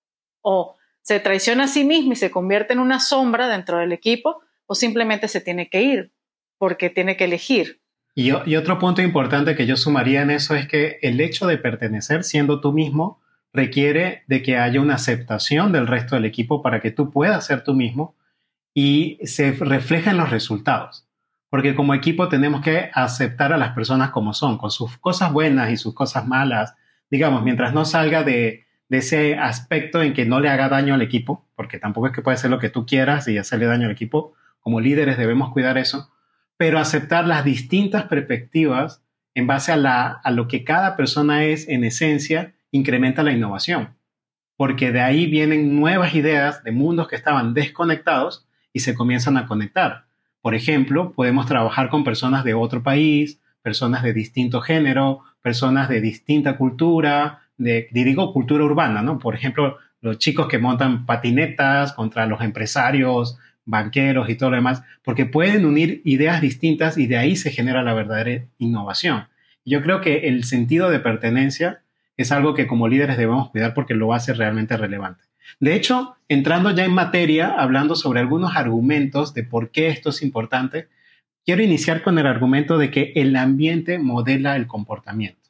o 0.42 0.76
se 1.02 1.20
traiciona 1.20 1.64
a 1.64 1.68
sí 1.68 1.84
misma 1.84 2.14
y 2.14 2.18
se 2.18 2.32
convierte 2.32 2.74
en 2.74 2.80
una 2.80 3.00
sombra 3.00 3.48
dentro 3.48 3.78
del 3.80 3.92
equipo 3.92 4.42
o 4.66 4.76
simplemente 4.76 5.28
se 5.28 5.42
tiene 5.42 5.70
que 5.70 5.82
ir 5.82 6.12
porque 6.58 6.90
tiene 6.90 7.18
que 7.18 7.26
elegir. 7.26 7.82
Y, 8.14 8.32
y 8.50 8.56
otro 8.56 8.80
punto 8.80 9.02
importante 9.02 9.56
que 9.56 9.66
yo 9.66 9.78
sumaría 9.78 10.22
en 10.22 10.32
eso 10.32 10.56
es 10.56 10.68
que 10.68 11.00
el 11.02 11.22
hecho 11.22 11.48
de 11.48 11.58
pertenecer 11.58 12.24
siendo 12.24 12.62
tú 12.62 12.74
mismo 12.74 13.22
requiere 13.58 14.24
de 14.28 14.42
que 14.42 14.58
haya 14.58 14.80
una 14.80 14.96
aceptación 14.96 15.74
del 15.74 15.88
resto 15.88 16.16
del 16.16 16.26
equipo 16.26 16.62
para 16.62 16.80
que 16.80 16.92
tú 16.92 17.12
puedas 17.12 17.46
ser 17.46 17.64
tú 17.64 17.74
mismo 17.74 18.16
y 18.74 19.18
se 19.24 19.52
refleja 19.52 20.12
en 20.12 20.18
los 20.18 20.30
resultados. 20.30 21.08
Porque 21.50 21.76
como 21.76 21.96
equipo 21.96 22.30
tenemos 22.30 22.62
que 22.62 22.92
aceptar 22.94 23.52
a 23.52 23.58
las 23.58 23.74
personas 23.74 24.12
como 24.12 24.34
son, 24.34 24.58
con 24.58 24.70
sus 24.70 24.98
cosas 24.98 25.34
buenas 25.34 25.72
y 25.72 25.78
sus 25.78 25.94
cosas 25.94 26.28
malas, 26.28 26.76
digamos, 27.10 27.44
mientras 27.44 27.74
no 27.74 27.86
salga 27.86 28.24
de, 28.24 28.66
ese 28.90 29.36
aspecto 29.36 30.02
en 30.02 30.14
que 30.14 30.26
no 30.26 30.40
le 30.40 30.50
haga 30.50 30.70
daño 30.70 30.94
al 30.94 31.02
equipo, 31.02 31.46
porque 31.56 31.80
tampoco 31.80 32.08
es 32.08 32.14
que 32.14 32.22
puede 32.22 32.36
hacer 32.36 32.52
lo 32.52 32.60
que 32.60 32.70
tú 32.70 32.86
quieras 32.86 33.28
y 33.28 33.38
hacerle 33.38 33.66
daño 33.66 33.88
al 33.88 33.92
equipo, 33.92 34.34
como 34.62 34.80
líderes 34.80 35.18
debemos 35.18 35.52
cuidar 35.52 35.78
eso, 35.78 36.10
pero 36.56 36.80
aceptar 36.80 37.28
las 37.28 37.44
distintas 37.44 38.04
perspectivas 38.04 39.04
en 39.34 39.48
base 39.48 39.72
a, 39.72 40.12
a 40.12 40.32
lo 40.32 40.48
que 40.48 40.64
cada 40.64 40.96
persona 40.96 41.44
es 41.44 41.68
en 41.68 41.84
esencia 41.84 42.54
incrementa 42.72 43.24
la 43.24 43.32
innovación, 43.32 43.96
porque 44.56 44.92
de 44.92 45.02
ahí 45.02 45.26
vienen 45.28 45.80
nuevas 45.80 46.16
ideas 46.16 46.64
de 46.64 46.72
mundos 46.72 47.08
que 47.08 47.16
estaban 47.16 47.54
desconectados 47.54 48.48
y 48.74 48.80
se 48.80 48.96
comienzan 48.96 49.38
a 49.38 49.48
conectar. 49.48 50.06
Por 50.42 50.56
ejemplo, 50.56 51.14
podemos 51.14 51.46
trabajar 51.46 51.90
con 51.90 52.04
personas 52.04 52.44
de 52.44 52.54
otro 52.54 52.84
país, 52.84 53.42
personas 53.62 54.04
de 54.04 54.14
distinto 54.14 54.62
género, 54.62 55.22
personas 55.42 55.90
de 55.90 56.02
distinta 56.02 56.58
cultura, 56.58 57.42
de, 57.58 57.88
digo, 57.92 58.32
cultura 58.34 58.64
urbana, 58.64 59.02
¿no? 59.02 59.20
Por 59.20 59.36
ejemplo, 59.36 59.78
los 60.02 60.20
chicos 60.20 60.48
que 60.48 60.60
montan 60.60 61.06
patinetas 61.06 61.94
contra 61.94 62.28
los 62.28 62.42
empresarios, 62.42 63.38
banqueros 63.66 64.30
y 64.30 64.36
todo 64.36 64.52
lo 64.52 64.56
demás, 64.56 64.84
porque 65.04 65.26
pueden 65.26 65.66
unir 65.66 66.02
ideas 66.06 66.40
distintas 66.40 66.98
y 66.98 67.08
de 67.08 67.18
ahí 67.18 67.36
se 67.36 67.52
genera 67.52 67.84
la 67.84 67.94
verdadera 67.94 68.46
innovación. 68.58 69.28
Yo 69.66 69.82
creo 69.82 70.00
que 70.00 70.30
el 70.30 70.46
sentido 70.46 70.90
de 70.90 71.00
pertenencia 71.00 71.82
es 72.18 72.32
algo 72.32 72.56
que 72.56 72.68
como 72.68 72.88
líderes 72.88 73.18
debemos 73.18 73.52
cuidar 73.52 73.74
porque 73.74 73.94
lo 73.94 74.14
hace 74.14 74.34
realmente 74.34 74.76
relevante. 74.76 75.24
De 75.60 75.76
hecho, 75.76 76.18
entrando 76.28 76.72
ya 76.72 76.84
en 76.84 76.94
materia, 76.94 77.56
hablando 77.58 77.96
sobre 77.96 78.20
algunos 78.20 78.56
argumentos 78.56 79.34
de 79.34 79.44
por 79.44 79.72
qué 79.72 79.88
esto 79.88 80.10
es 80.10 80.22
importante, 80.22 80.90
quiero 81.46 81.64
iniciar 81.64 82.02
con 82.04 82.20
el 82.20 82.28
argumento 82.28 82.78
de 82.78 82.92
que 82.92 83.14
el 83.16 83.36
ambiente 83.36 84.00
modela 84.00 84.56
el 84.56 84.68
comportamiento. 84.68 85.50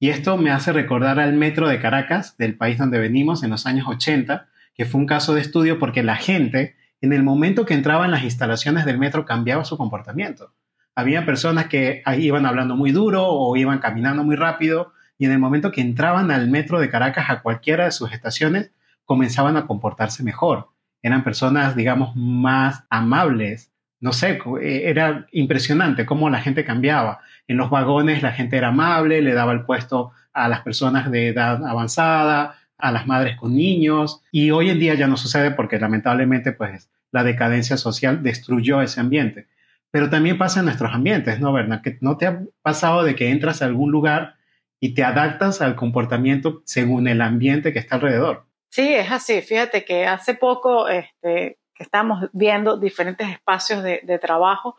Y 0.00 0.08
esto 0.08 0.36
me 0.36 0.50
hace 0.50 0.72
recordar 0.72 1.20
al 1.20 1.34
metro 1.34 1.68
de 1.68 1.78
Caracas, 1.78 2.36
del 2.36 2.56
país 2.56 2.78
donde 2.78 2.98
venimos 2.98 3.44
en 3.44 3.50
los 3.50 3.66
años 3.66 3.86
80, 3.86 4.48
que 4.74 4.84
fue 4.84 5.00
un 5.00 5.06
caso 5.06 5.34
de 5.34 5.40
estudio 5.40 5.78
porque 5.78 6.02
la 6.02 6.16
gente, 6.16 6.74
en 7.00 7.12
el 7.12 7.22
momento 7.22 7.66
que 7.66 7.74
entraba 7.74 8.04
en 8.04 8.10
las 8.10 8.24
instalaciones 8.24 8.84
del 8.84 8.98
metro, 8.98 9.26
cambiaba 9.26 9.64
su 9.64 9.76
comportamiento. 9.76 10.54
Había 10.94 11.24
personas 11.24 11.66
que 11.66 12.02
iban 12.18 12.46
hablando 12.46 12.74
muy 12.74 12.90
duro 12.90 13.26
o 13.26 13.56
iban 13.56 13.78
caminando 13.78 14.24
muy 14.24 14.36
rápido 14.36 14.92
y 15.22 15.26
en 15.26 15.30
el 15.30 15.38
momento 15.38 15.70
que 15.70 15.80
entraban 15.80 16.32
al 16.32 16.48
metro 16.48 16.80
de 16.80 16.90
Caracas 16.90 17.26
a 17.30 17.42
cualquiera 17.42 17.84
de 17.84 17.92
sus 17.92 18.10
estaciones, 18.10 18.72
comenzaban 19.04 19.56
a 19.56 19.68
comportarse 19.68 20.24
mejor. 20.24 20.70
Eran 21.00 21.22
personas, 21.22 21.76
digamos, 21.76 22.16
más 22.16 22.82
amables. 22.90 23.70
No 24.00 24.12
sé, 24.12 24.40
eh, 24.60 24.82
era 24.86 25.28
impresionante 25.30 26.06
cómo 26.06 26.28
la 26.28 26.40
gente 26.40 26.64
cambiaba. 26.64 27.20
En 27.46 27.56
los 27.56 27.70
vagones 27.70 28.20
la 28.20 28.32
gente 28.32 28.56
era 28.56 28.70
amable, 28.70 29.22
le 29.22 29.32
daba 29.32 29.52
el 29.52 29.64
puesto 29.64 30.10
a 30.32 30.48
las 30.48 30.62
personas 30.62 31.08
de 31.08 31.28
edad 31.28 31.64
avanzada, 31.64 32.56
a 32.76 32.90
las 32.90 33.06
madres 33.06 33.36
con 33.36 33.54
niños. 33.54 34.24
Y 34.32 34.50
hoy 34.50 34.70
en 34.70 34.80
día 34.80 34.94
ya 34.94 35.06
no 35.06 35.16
sucede 35.16 35.52
porque 35.52 35.78
lamentablemente 35.78 36.50
pues 36.50 36.90
la 37.12 37.22
decadencia 37.22 37.76
social 37.76 38.24
destruyó 38.24 38.82
ese 38.82 38.98
ambiente. 38.98 39.46
Pero 39.92 40.10
también 40.10 40.36
pasa 40.36 40.58
en 40.58 40.66
nuestros 40.66 40.92
ambientes, 40.92 41.38
¿no, 41.38 41.52
Berna? 41.52 41.80
Que 41.80 41.96
no 42.00 42.16
te 42.16 42.26
ha 42.26 42.42
pasado 42.62 43.04
de 43.04 43.14
que 43.14 43.30
entras 43.30 43.62
a 43.62 43.66
algún 43.66 43.92
lugar 43.92 44.41
y 44.82 44.94
te 44.94 45.04
adaptas 45.04 45.62
al 45.62 45.76
comportamiento 45.76 46.60
según 46.64 47.06
el 47.06 47.20
ambiente 47.20 47.72
que 47.72 47.78
está 47.78 47.94
alrededor. 47.94 48.46
Sí, 48.68 48.92
es 48.92 49.12
así. 49.12 49.40
Fíjate 49.40 49.84
que 49.84 50.06
hace 50.06 50.34
poco 50.34 50.88
este, 50.88 51.60
que 51.72 51.84
estábamos 51.84 52.28
viendo 52.32 52.76
diferentes 52.76 53.28
espacios 53.28 53.84
de, 53.84 54.18
trabajo, 54.20 54.76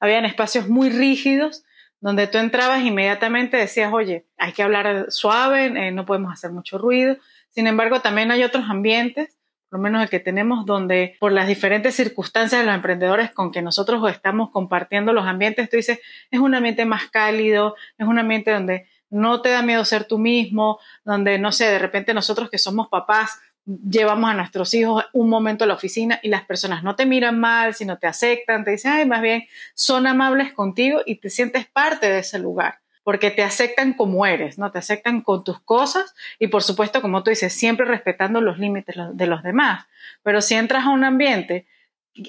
habían 0.00 0.24
espacios 0.24 0.68
muy 0.68 0.90
rígidos 0.90 1.62
donde 2.00 2.26
tú 2.26 2.38
entrabas 2.38 2.80
e 2.80 2.86
inmediatamente 2.86 3.56
decías, 3.56 3.92
oye, 3.92 4.26
hay 4.38 4.50
que 4.50 4.64
hablar 4.64 5.12
suave, 5.12 5.66
eh, 5.66 5.92
no 5.92 6.04
podemos 6.04 6.32
hacer 6.32 6.50
mucho 6.50 6.76
ruido. 6.76 7.16
Sin 7.50 7.68
embargo, 7.68 8.00
también 8.00 8.32
hay 8.32 8.42
otros 8.42 8.64
ambientes 8.68 9.38
por 9.74 9.80
lo 9.80 9.82
menos 9.82 10.04
el 10.04 10.08
que 10.08 10.20
tenemos, 10.20 10.66
donde 10.66 11.16
por 11.18 11.32
las 11.32 11.48
diferentes 11.48 11.96
circunstancias 11.96 12.60
de 12.60 12.64
los 12.64 12.76
emprendedores 12.76 13.32
con 13.32 13.50
que 13.50 13.60
nosotros 13.60 14.08
estamos 14.08 14.50
compartiendo 14.52 15.12
los 15.12 15.26
ambientes, 15.26 15.68
tú 15.68 15.76
dices, 15.76 15.98
es 16.30 16.38
un 16.38 16.54
ambiente 16.54 16.84
más 16.84 17.10
cálido, 17.10 17.74
es 17.98 18.06
un 18.06 18.20
ambiente 18.20 18.52
donde 18.52 18.86
no 19.14 19.40
te 19.42 19.50
da 19.50 19.62
miedo 19.62 19.84
ser 19.84 20.04
tú 20.04 20.18
mismo, 20.18 20.78
donde, 21.04 21.38
no 21.38 21.52
sé, 21.52 21.66
de 21.66 21.78
repente 21.78 22.14
nosotros 22.14 22.50
que 22.50 22.58
somos 22.58 22.88
papás, 22.88 23.38
llevamos 23.64 24.30
a 24.30 24.34
nuestros 24.34 24.74
hijos 24.74 25.04
un 25.12 25.28
momento 25.28 25.64
a 25.64 25.66
la 25.66 25.74
oficina 25.74 26.20
y 26.22 26.28
las 26.28 26.44
personas 26.44 26.82
no 26.82 26.96
te 26.96 27.06
miran 27.06 27.38
mal, 27.38 27.74
sino 27.74 27.96
te 27.98 28.06
aceptan, 28.06 28.64
te 28.64 28.72
dicen, 28.72 28.92
ay, 28.92 29.06
más 29.06 29.22
bien 29.22 29.44
son 29.74 30.06
amables 30.06 30.52
contigo 30.52 31.00
y 31.06 31.16
te 31.16 31.30
sientes 31.30 31.66
parte 31.66 32.10
de 32.10 32.18
ese 32.18 32.38
lugar 32.38 32.80
porque 33.04 33.30
te 33.30 33.42
aceptan 33.42 33.92
como 33.92 34.24
eres, 34.24 34.58
¿no? 34.58 34.72
Te 34.72 34.78
aceptan 34.78 35.20
con 35.20 35.44
tus 35.44 35.60
cosas 35.60 36.14
y 36.38 36.48
por 36.48 36.62
supuesto, 36.62 37.02
como 37.02 37.22
tú 37.22 37.30
dices, 37.30 37.52
siempre 37.52 37.86
respetando 37.86 38.40
los 38.40 38.58
límites 38.58 38.96
de 39.12 39.26
los 39.26 39.42
demás. 39.42 39.86
Pero 40.22 40.40
si 40.40 40.54
entras 40.54 40.86
a 40.86 40.90
un 40.90 41.04
ambiente, 41.04 41.66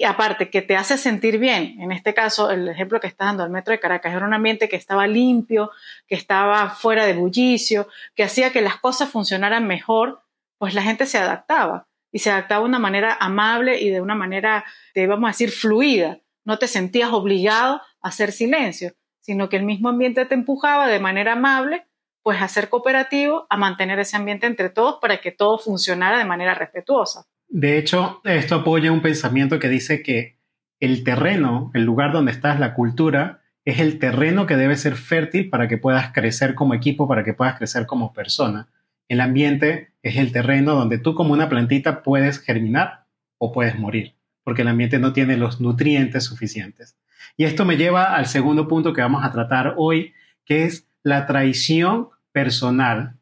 aparte 0.06 0.50
que 0.50 0.62
te 0.62 0.76
hace 0.76 0.98
sentir 0.98 1.38
bien, 1.38 1.80
en 1.80 1.92
este 1.92 2.14
caso, 2.14 2.50
el 2.50 2.68
ejemplo 2.68 3.00
que 3.00 3.06
está 3.06 3.26
dando 3.26 3.44
el 3.44 3.50
Metro 3.50 3.72
de 3.72 3.80
Caracas, 3.80 4.14
era 4.14 4.26
un 4.26 4.34
ambiente 4.34 4.68
que 4.68 4.76
estaba 4.76 5.06
limpio, 5.06 5.70
que 6.06 6.14
estaba 6.14 6.70
fuera 6.70 7.06
de 7.06 7.14
bullicio, 7.14 7.88
que 8.14 8.24
hacía 8.24 8.52
que 8.52 8.62
las 8.62 8.76
cosas 8.76 9.08
funcionaran 9.08 9.66
mejor, 9.66 10.22
pues 10.58 10.74
la 10.74 10.82
gente 10.82 11.06
se 11.06 11.18
adaptaba 11.18 11.86
y 12.12 12.20
se 12.20 12.30
adaptaba 12.30 12.62
de 12.62 12.68
una 12.68 12.78
manera 12.78 13.16
amable 13.20 13.80
y 13.80 13.90
de 13.90 14.00
una 14.00 14.14
manera, 14.14 14.64
vamos 14.94 15.28
a 15.28 15.32
decir, 15.32 15.50
fluida. 15.50 16.18
No 16.44 16.58
te 16.58 16.68
sentías 16.68 17.12
obligado 17.12 17.82
a 18.00 18.08
hacer 18.08 18.32
silencio 18.32 18.94
sino 19.26 19.48
que 19.48 19.56
el 19.56 19.64
mismo 19.64 19.88
ambiente 19.88 20.24
te 20.24 20.36
empujaba 20.36 20.86
de 20.86 21.00
manera 21.00 21.32
amable, 21.32 21.84
pues 22.22 22.40
a 22.40 22.46
ser 22.46 22.68
cooperativo, 22.68 23.44
a 23.50 23.56
mantener 23.56 23.98
ese 23.98 24.16
ambiente 24.16 24.46
entre 24.46 24.70
todos 24.70 24.98
para 25.00 25.20
que 25.20 25.32
todo 25.32 25.58
funcionara 25.58 26.18
de 26.18 26.24
manera 26.24 26.54
respetuosa. 26.54 27.26
De 27.48 27.78
hecho, 27.78 28.20
esto 28.24 28.56
apoya 28.56 28.92
un 28.92 29.02
pensamiento 29.02 29.58
que 29.58 29.68
dice 29.68 30.02
que 30.02 30.36
el 30.80 31.04
terreno, 31.04 31.70
el 31.74 31.84
lugar 31.84 32.12
donde 32.12 32.32
estás, 32.32 32.60
la 32.60 32.74
cultura, 32.74 33.40
es 33.64 33.80
el 33.80 33.98
terreno 33.98 34.46
que 34.46 34.56
debe 34.56 34.76
ser 34.76 34.94
fértil 34.94 35.48
para 35.48 35.68
que 35.68 35.78
puedas 35.78 36.12
crecer 36.12 36.54
como 36.54 36.74
equipo, 36.74 37.08
para 37.08 37.24
que 37.24 37.34
puedas 37.34 37.56
crecer 37.56 37.86
como 37.86 38.12
persona. 38.12 38.68
El 39.08 39.20
ambiente 39.20 39.92
es 40.02 40.16
el 40.16 40.32
terreno 40.32 40.74
donde 40.74 40.98
tú 40.98 41.14
como 41.14 41.32
una 41.32 41.48
plantita 41.48 42.02
puedes 42.02 42.40
germinar 42.40 43.06
o 43.38 43.52
puedes 43.52 43.78
morir, 43.78 44.14
porque 44.44 44.62
el 44.62 44.68
ambiente 44.68 44.98
no 44.98 45.12
tiene 45.12 45.36
los 45.36 45.60
nutrientes 45.60 46.24
suficientes. 46.24 46.96
Y 47.36 47.44
esto 47.44 47.64
me 47.64 47.76
lleva 47.76 48.14
al 48.14 48.26
segundo 48.26 48.68
punto 48.68 48.92
que 48.92 49.02
vamos 49.02 49.24
a 49.24 49.32
tratar 49.32 49.74
hoy, 49.76 50.12
que 50.44 50.64
es 50.64 50.86
la 51.02 51.26
traición 51.26 52.08
personal. 52.32 53.16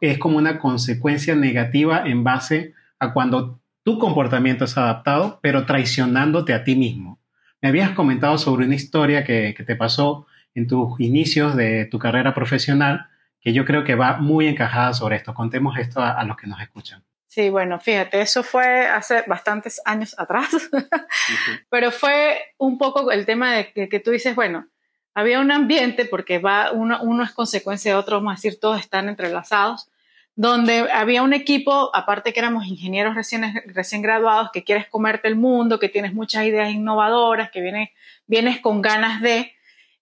Es 0.00 0.18
como 0.18 0.38
una 0.38 0.58
consecuencia 0.58 1.34
negativa 1.34 2.06
en 2.06 2.24
base 2.24 2.74
a 2.98 3.12
cuando 3.12 3.60
tu 3.82 3.98
comportamiento 3.98 4.64
es 4.64 4.76
adaptado, 4.76 5.38
pero 5.42 5.66
traicionándote 5.66 6.54
a 6.54 6.64
ti 6.64 6.76
mismo. 6.76 7.18
Me 7.60 7.68
habías 7.68 7.90
comentado 7.90 8.38
sobre 8.38 8.66
una 8.66 8.74
historia 8.74 9.24
que, 9.24 9.54
te 9.66 9.76
pasó 9.76 10.26
en 10.54 10.66
tus 10.66 10.98
inicios 11.00 11.56
de 11.56 11.86
tu 11.86 11.98
carrera 11.98 12.34
profesional, 12.34 13.08
que 13.40 13.52
yo 13.52 13.64
creo 13.64 13.84
que 13.84 13.94
va 13.94 14.18
muy 14.18 14.46
encajada 14.46 14.94
sobre 14.94 15.16
esto. 15.16 15.34
Contemos 15.34 15.78
esto 15.78 16.02
a 16.02 16.22
los 16.24 16.36
que 16.36 16.46
nos 16.46 16.60
escuchan. 16.60 17.02
Sí, 17.28 17.50
bueno, 17.50 17.78
fíjate, 17.78 18.22
eso 18.22 18.42
fue 18.42 18.86
hace 18.88 19.22
bastantes 19.26 19.82
años 19.84 20.14
atrás, 20.18 20.48
pero 21.70 21.90
fue 21.92 22.40
un 22.56 22.78
poco 22.78 23.12
el 23.12 23.26
tema 23.26 23.52
de 23.52 23.70
que, 23.72 24.00
tú 24.00 24.10
dices, 24.10 24.34
bueno, 24.34 24.66
había 25.14 25.38
un 25.38 25.52
ambiente, 25.52 26.06
porque 26.06 26.38
va, 26.38 26.72
uno, 26.72 26.98
uno 27.02 27.22
es 27.22 27.32
consecuencia 27.32 27.92
de 27.92 27.98
otro, 27.98 28.16
vamos 28.16 28.32
a 28.32 28.36
decir, 28.36 28.58
todos 28.58 28.80
están 28.80 29.10
entrelazados, 29.10 29.90
donde 30.38 30.88
había 30.92 31.24
un 31.24 31.32
equipo, 31.32 31.90
aparte 31.92 32.32
que 32.32 32.38
éramos 32.38 32.64
ingenieros 32.64 33.16
recién, 33.16 33.60
recién 33.66 34.02
graduados, 34.02 34.50
que 34.52 34.62
quieres 34.62 34.86
comerte 34.86 35.26
el 35.26 35.34
mundo, 35.34 35.80
que 35.80 35.88
tienes 35.88 36.14
muchas 36.14 36.44
ideas 36.44 36.70
innovadoras, 36.70 37.50
que 37.50 37.60
vienes, 37.60 37.90
vienes 38.28 38.60
con 38.60 38.80
ganas 38.80 39.20
de, 39.20 39.52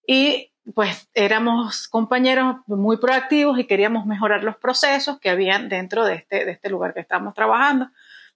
y 0.06 0.52
pues 0.74 1.08
éramos 1.14 1.88
compañeros 1.88 2.56
muy 2.66 2.98
proactivos 2.98 3.58
y 3.58 3.64
queríamos 3.64 4.04
mejorar 4.04 4.44
los 4.44 4.58
procesos 4.58 5.18
que 5.20 5.30
habían 5.30 5.70
dentro 5.70 6.04
de 6.04 6.16
este, 6.16 6.44
de 6.44 6.52
este 6.52 6.68
lugar 6.68 6.92
que 6.92 7.00
estábamos 7.00 7.32
trabajando, 7.32 7.88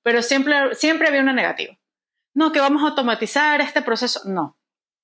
pero 0.02 0.22
siempre, 0.22 0.74
siempre 0.74 1.08
había 1.08 1.20
una 1.20 1.34
negativa. 1.34 1.76
No, 2.32 2.50
que 2.50 2.60
vamos 2.60 2.82
a 2.82 2.86
automatizar 2.86 3.60
este 3.60 3.82
proceso. 3.82 4.22
No. 4.24 4.56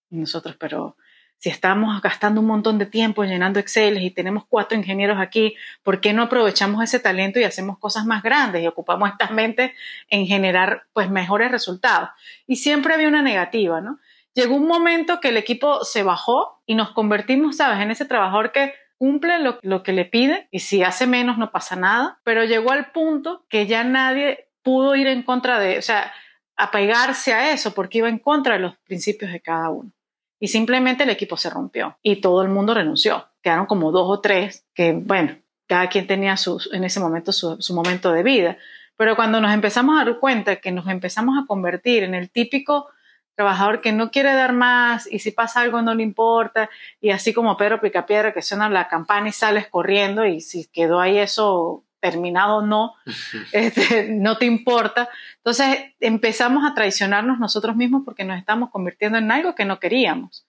nosotros, 0.09 0.57
pero 0.59 0.97
si 1.39 1.51
estamos 1.51 2.01
gastando 2.03 2.41
un 2.41 2.47
montón 2.47 2.79
de 2.79 2.87
tiempo 2.87 3.25
llenando 3.25 3.61
Excel 3.61 4.03
y 4.03 4.11
tenemos 4.11 4.45
cuatro 4.49 4.77
ingenieros 4.77 5.19
aquí, 5.19 5.55
¿por 5.83 6.01
qué 6.01 6.13
no 6.13 6.23
aprovechamos 6.23 6.83
ese 6.83 6.99
talento 6.99 7.39
y 7.39 7.45
hacemos 7.45 7.79
cosas 7.79 8.07
más 8.07 8.23
grandes 8.23 8.63
y 8.63 8.67
ocupamos 8.67 9.11
estas 9.11 9.31
mentes 9.31 9.73
en 10.09 10.27
generar 10.27 10.85
pues 10.93 11.11
mejores 11.11 11.51
resultados? 11.51 12.11
Y 12.47 12.57
siempre 12.57 12.95
había 12.95 13.09
una 13.09 13.23
negativa, 13.23 13.81
¿no? 13.81 13.99
llegó 14.37 14.55
un 14.55 14.69
momento 14.69 15.19
que 15.19 15.31
el 15.31 15.39
equipo 15.39 15.83
se 15.83 16.05
bajó 16.05 16.63
y 16.67 16.77
nos 16.77 16.93
convertimos, 16.93 17.57
¿sabes?, 17.57 17.81
en 17.81 17.91
ese 17.91 18.05
trabajador 18.05 18.53
que 18.53 18.75
cumple 18.99 19.39
lo, 19.41 19.83
que 19.83 19.93
le 19.93 20.05
pide 20.05 20.47
y 20.51 20.61
si 20.61 20.83
hace 20.83 21.07
menos 21.07 21.39
no 21.39 21.51
pasa 21.51 21.75
nada, 21.75 22.21
pero 22.23 22.45
llegó 22.45 22.71
al 22.71 22.93
punto 22.93 23.45
que 23.49 23.67
ya 23.67 23.83
nadie 23.83 24.49
pudo 24.63 24.95
ir 24.95 25.07
en 25.07 25.23
contra 25.23 25.59
de, 25.59 25.79
o 25.79 25.83
sea, 25.83 26.13
apegarse 26.57 27.33
a 27.33 27.53
eso 27.53 27.75
porque 27.75 27.99
iba 27.99 28.09
en 28.09 28.19
contra 28.19 28.55
de 28.55 28.61
los 28.61 28.77
principios 28.79 29.33
de 29.33 29.41
cada 29.41 29.71
uno. 29.71 29.91
Y 30.39 30.49
simplemente 30.49 31.05
el 31.05 31.11
equipo 31.11 31.37
se 31.37 31.51
rompió 31.51 31.99
y 32.03 32.17
todo 32.17 32.43
el 32.43 32.49
mundo 32.49 32.75
renunció. 32.75 33.27
Quedaron 33.43 33.67
como 33.67 33.91
dos 33.91 34.07
o 34.09 34.21
tres 34.21 34.67
que, 34.75 34.93
bueno, 34.93 35.39
cada 35.67 35.89
quien 35.89 36.07
tenía 36.07 36.35
en 36.73 36.85
ese 36.85 37.01
momento 37.01 37.33
su, 37.33 37.57
su 37.61 37.75
momento 37.75 38.13
de 38.13 38.23
vida. 38.23 38.59
Pero 38.97 39.17
cuando 39.17 39.41
nos 39.41 39.53
empezamos 39.53 40.01
a 40.01 40.05
dar 40.05 40.19
cuenta 40.19 40.57
que 40.57 40.73
nos 40.73 40.87
empezamos 40.89 41.37
a 41.39 41.47
convertir 41.47 42.03
en 42.03 42.15
el 42.15 42.31
típico 42.31 42.89
trabajador 43.37 43.83
que 43.83 43.93
no 43.93 44.11
quiere 44.11 44.33
dar 44.33 44.53
más 44.53 45.11
y 45.11 45.19
si 45.19 45.31
pasa 45.31 45.61
algo 45.61 45.83
no 45.83 45.95
le 45.95 46.03
importa 46.03 46.71
y 47.01 47.11
así 47.11 47.35
como 47.35 47.59
Pedro 47.59 47.81
Picapiedra 47.83 48.33
que 48.33 48.41
suena 48.41 48.71
la 48.71 48.89
campana 48.89 49.29
y 49.29 49.33
sales 49.33 49.69
corriendo 49.69 50.25
y 50.25 50.41
si 50.41 50.67
quedó 50.67 51.01
ahí 51.01 51.19
eso 51.19 51.85
terminado 52.11 52.59
o 52.59 52.63
no, 52.63 52.95
este, 53.53 54.09
no 54.11 54.39
te 54.39 54.47
importa. 54.47 55.09
Entonces 55.39 55.95
empezamos 56.01 56.65
a 56.65 56.75
traicionarnos 56.75 57.39
nosotros 57.39 57.77
mismos 57.77 58.03
porque 58.05 58.25
nos 58.25 58.39
estamos 58.39 58.71
convirtiendo 58.71 59.19
en 59.19 59.31
algo 59.31 59.55
que 59.55 59.65
no 59.65 59.81
queríamos. 59.81 60.47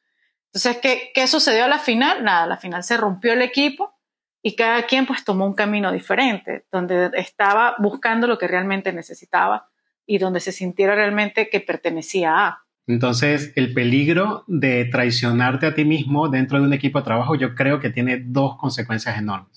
Entonces, 0.47 0.77
¿qué, 0.81 1.11
¿qué 1.13 1.27
sucedió 1.27 1.65
a 1.65 1.67
la 1.67 1.79
final? 1.79 2.23
Nada, 2.23 2.43
a 2.43 2.47
la 2.47 2.57
final 2.57 2.83
se 2.83 2.97
rompió 2.97 3.33
el 3.33 3.41
equipo 3.41 3.93
y 4.41 4.55
cada 4.55 4.83
quien 4.83 5.05
pues 5.05 5.23
tomó 5.23 5.45
un 5.45 5.53
camino 5.53 5.91
diferente, 5.91 6.65
donde 6.71 7.11
estaba 7.15 7.75
buscando 7.79 8.27
lo 8.27 8.37
que 8.37 8.47
realmente 8.47 8.93
necesitaba 8.93 9.69
y 10.05 10.19
donde 10.19 10.39
se 10.39 10.51
sintiera 10.51 10.95
realmente 10.95 11.49
que 11.49 11.59
pertenecía 11.59 12.47
a. 12.47 12.63
Entonces, 12.87 13.51
el 13.55 13.73
peligro 13.73 14.45
de 14.47 14.85
traicionarte 14.85 15.65
a 15.65 15.75
ti 15.75 15.83
mismo 15.83 16.29
dentro 16.29 16.59
de 16.59 16.65
un 16.65 16.73
equipo 16.73 16.99
de 16.99 17.05
trabajo, 17.05 17.35
yo 17.35 17.53
creo 17.53 17.81
que 17.81 17.89
tiene 17.89 18.23
dos 18.25 18.57
consecuencias 18.57 19.17
enormes. 19.17 19.56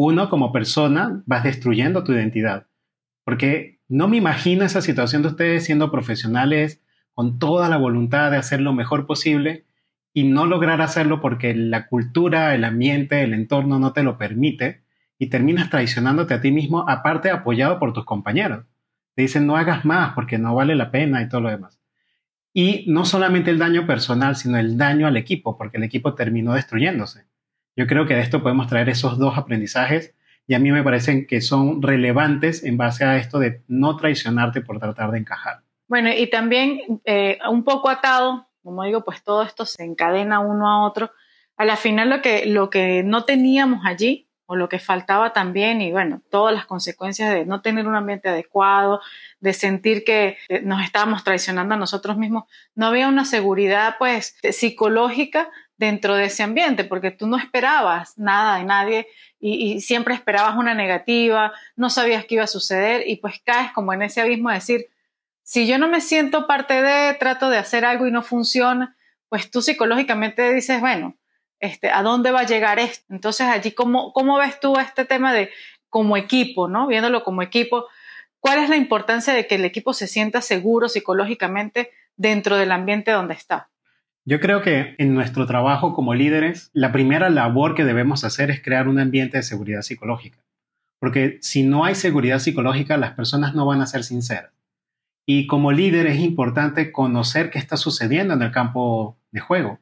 Uno, 0.00 0.30
como 0.30 0.52
persona, 0.52 1.24
vas 1.26 1.42
destruyendo 1.42 2.04
tu 2.04 2.12
identidad. 2.12 2.68
Porque 3.24 3.80
no 3.88 4.06
me 4.06 4.16
imagino 4.16 4.64
esa 4.64 4.80
situación 4.80 5.22
de 5.22 5.28
ustedes 5.30 5.64
siendo 5.64 5.90
profesionales 5.90 6.80
con 7.14 7.40
toda 7.40 7.68
la 7.68 7.78
voluntad 7.78 8.30
de 8.30 8.36
hacer 8.36 8.60
lo 8.60 8.72
mejor 8.72 9.08
posible 9.08 9.66
y 10.12 10.22
no 10.22 10.46
lograr 10.46 10.82
hacerlo 10.82 11.20
porque 11.20 11.52
la 11.52 11.88
cultura, 11.88 12.54
el 12.54 12.62
ambiente, 12.62 13.24
el 13.24 13.34
entorno 13.34 13.80
no 13.80 13.92
te 13.92 14.04
lo 14.04 14.18
permite 14.18 14.84
y 15.18 15.30
terminas 15.30 15.68
traicionándote 15.68 16.32
a 16.32 16.40
ti 16.40 16.52
mismo, 16.52 16.88
aparte 16.88 17.32
apoyado 17.32 17.80
por 17.80 17.92
tus 17.92 18.04
compañeros. 18.04 18.66
Te 19.16 19.22
dicen 19.22 19.48
no 19.48 19.56
hagas 19.56 19.84
más 19.84 20.12
porque 20.14 20.38
no 20.38 20.54
vale 20.54 20.76
la 20.76 20.92
pena 20.92 21.22
y 21.22 21.28
todo 21.28 21.40
lo 21.40 21.50
demás. 21.50 21.80
Y 22.52 22.84
no 22.86 23.04
solamente 23.04 23.50
el 23.50 23.58
daño 23.58 23.84
personal, 23.84 24.36
sino 24.36 24.58
el 24.58 24.78
daño 24.78 25.08
al 25.08 25.16
equipo, 25.16 25.58
porque 25.58 25.78
el 25.78 25.82
equipo 25.82 26.14
terminó 26.14 26.54
destruyéndose. 26.54 27.26
Yo 27.78 27.86
creo 27.86 28.06
que 28.06 28.14
de 28.14 28.22
esto 28.22 28.42
podemos 28.42 28.66
traer 28.66 28.88
esos 28.88 29.18
dos 29.18 29.38
aprendizajes 29.38 30.12
y 30.48 30.54
a 30.54 30.58
mí 30.58 30.72
me 30.72 30.82
parecen 30.82 31.28
que 31.28 31.40
son 31.40 31.80
relevantes 31.80 32.64
en 32.64 32.76
base 32.76 33.04
a 33.04 33.18
esto 33.18 33.38
de 33.38 33.62
no 33.68 33.96
traicionarte 33.96 34.62
por 34.62 34.80
tratar 34.80 35.12
de 35.12 35.18
encajar. 35.18 35.60
Bueno, 35.86 36.10
y 36.12 36.28
también 36.28 37.00
eh, 37.04 37.38
un 37.48 37.62
poco 37.62 37.88
atado, 37.88 38.48
como 38.64 38.82
digo, 38.82 39.04
pues 39.04 39.22
todo 39.22 39.44
esto 39.44 39.64
se 39.64 39.84
encadena 39.84 40.40
uno 40.40 40.68
a 40.68 40.84
otro. 40.84 41.12
A 41.56 41.64
la 41.64 41.76
final 41.76 42.10
lo 42.10 42.20
que, 42.20 42.46
lo 42.46 42.68
que 42.68 43.04
no 43.04 43.22
teníamos 43.22 43.86
allí 43.86 44.28
o 44.46 44.56
lo 44.56 44.68
que 44.68 44.80
faltaba 44.80 45.32
también 45.32 45.80
y 45.80 45.92
bueno, 45.92 46.20
todas 46.30 46.52
las 46.52 46.66
consecuencias 46.66 47.32
de 47.32 47.44
no 47.44 47.60
tener 47.60 47.86
un 47.86 47.94
ambiente 47.94 48.28
adecuado, 48.28 49.02
de 49.38 49.52
sentir 49.52 50.02
que 50.02 50.36
eh, 50.48 50.62
nos 50.62 50.82
estábamos 50.82 51.22
traicionando 51.22 51.74
a 51.74 51.78
nosotros 51.78 52.16
mismos, 52.16 52.44
no 52.74 52.86
había 52.86 53.06
una 53.06 53.24
seguridad 53.24 53.96
pues 54.00 54.36
psicológica 54.50 55.48
dentro 55.78 56.16
de 56.16 56.26
ese 56.26 56.42
ambiente, 56.42 56.84
porque 56.84 57.12
tú 57.12 57.26
no 57.26 57.38
esperabas 57.38 58.18
nada 58.18 58.58
de 58.58 58.64
nadie 58.64 59.06
y, 59.40 59.80
siempre 59.80 60.14
esperabas 60.14 60.56
una 60.56 60.74
negativa, 60.74 61.52
no 61.76 61.88
sabías 61.88 62.26
qué 62.26 62.34
iba 62.34 62.44
a 62.44 62.48
suceder 62.48 63.04
y 63.06 63.16
pues 63.16 63.40
caes 63.44 63.72
como 63.72 63.92
en 63.92 64.02
ese 64.02 64.20
abismo 64.20 64.48
de 64.50 64.56
decir, 64.56 64.86
si 65.44 65.66
yo 65.66 65.78
no 65.78 65.88
me 65.88 66.00
siento 66.00 66.46
parte 66.46 66.82
de, 66.82 67.14
trato 67.14 67.48
de 67.48 67.58
hacer 67.58 67.84
algo 67.84 68.06
y 68.06 68.10
no 68.10 68.22
funciona, 68.22 68.96
pues 69.28 69.50
tú 69.50 69.62
psicológicamente 69.62 70.52
dices, 70.52 70.80
bueno, 70.80 71.16
este, 71.60 71.90
¿a 71.90 72.02
dónde 72.02 72.32
va 72.32 72.40
a 72.40 72.46
llegar 72.46 72.78
esto? 72.78 73.06
Entonces 73.14 73.46
allí, 73.46 73.70
¿cómo, 73.72 74.12
¿cómo 74.12 74.36
ves 74.36 74.58
tú 74.60 74.76
este 74.78 75.04
tema 75.04 75.32
de 75.32 75.50
como 75.88 76.16
equipo, 76.16 76.68
¿no? 76.68 76.88
Viéndolo 76.88 77.22
como 77.22 77.40
equipo, 77.40 77.86
¿cuál 78.40 78.58
es 78.58 78.68
la 78.68 78.76
importancia 78.76 79.32
de 79.32 79.46
que 79.46 79.54
el 79.54 79.64
equipo 79.64 79.94
se 79.94 80.08
sienta 80.08 80.42
seguro 80.42 80.88
psicológicamente 80.88 81.92
dentro 82.16 82.56
del 82.56 82.72
ambiente 82.72 83.12
donde 83.12 83.34
está? 83.34 83.70
Yo 84.24 84.40
creo 84.40 84.62
que 84.62 84.94
en 84.98 85.14
nuestro 85.14 85.46
trabajo 85.46 85.94
como 85.94 86.14
líderes, 86.14 86.70
la 86.72 86.92
primera 86.92 87.30
labor 87.30 87.74
que 87.74 87.84
debemos 87.84 88.24
hacer 88.24 88.50
es 88.50 88.62
crear 88.62 88.88
un 88.88 88.98
ambiente 88.98 89.38
de 89.38 89.42
seguridad 89.42 89.82
psicológica. 89.82 90.38
Porque 90.98 91.38
si 91.40 91.62
no 91.62 91.84
hay 91.84 91.94
seguridad 91.94 92.40
psicológica, 92.40 92.96
las 92.96 93.12
personas 93.12 93.54
no 93.54 93.64
van 93.64 93.80
a 93.80 93.86
ser 93.86 94.04
sinceras. 94.04 94.52
Y 95.26 95.46
como 95.46 95.72
líder 95.72 96.06
es 96.06 96.18
importante 96.18 96.92
conocer 96.92 97.50
qué 97.50 97.58
está 97.58 97.76
sucediendo 97.76 98.34
en 98.34 98.42
el 98.42 98.50
campo 98.50 99.18
de 99.30 99.40
juego 99.40 99.80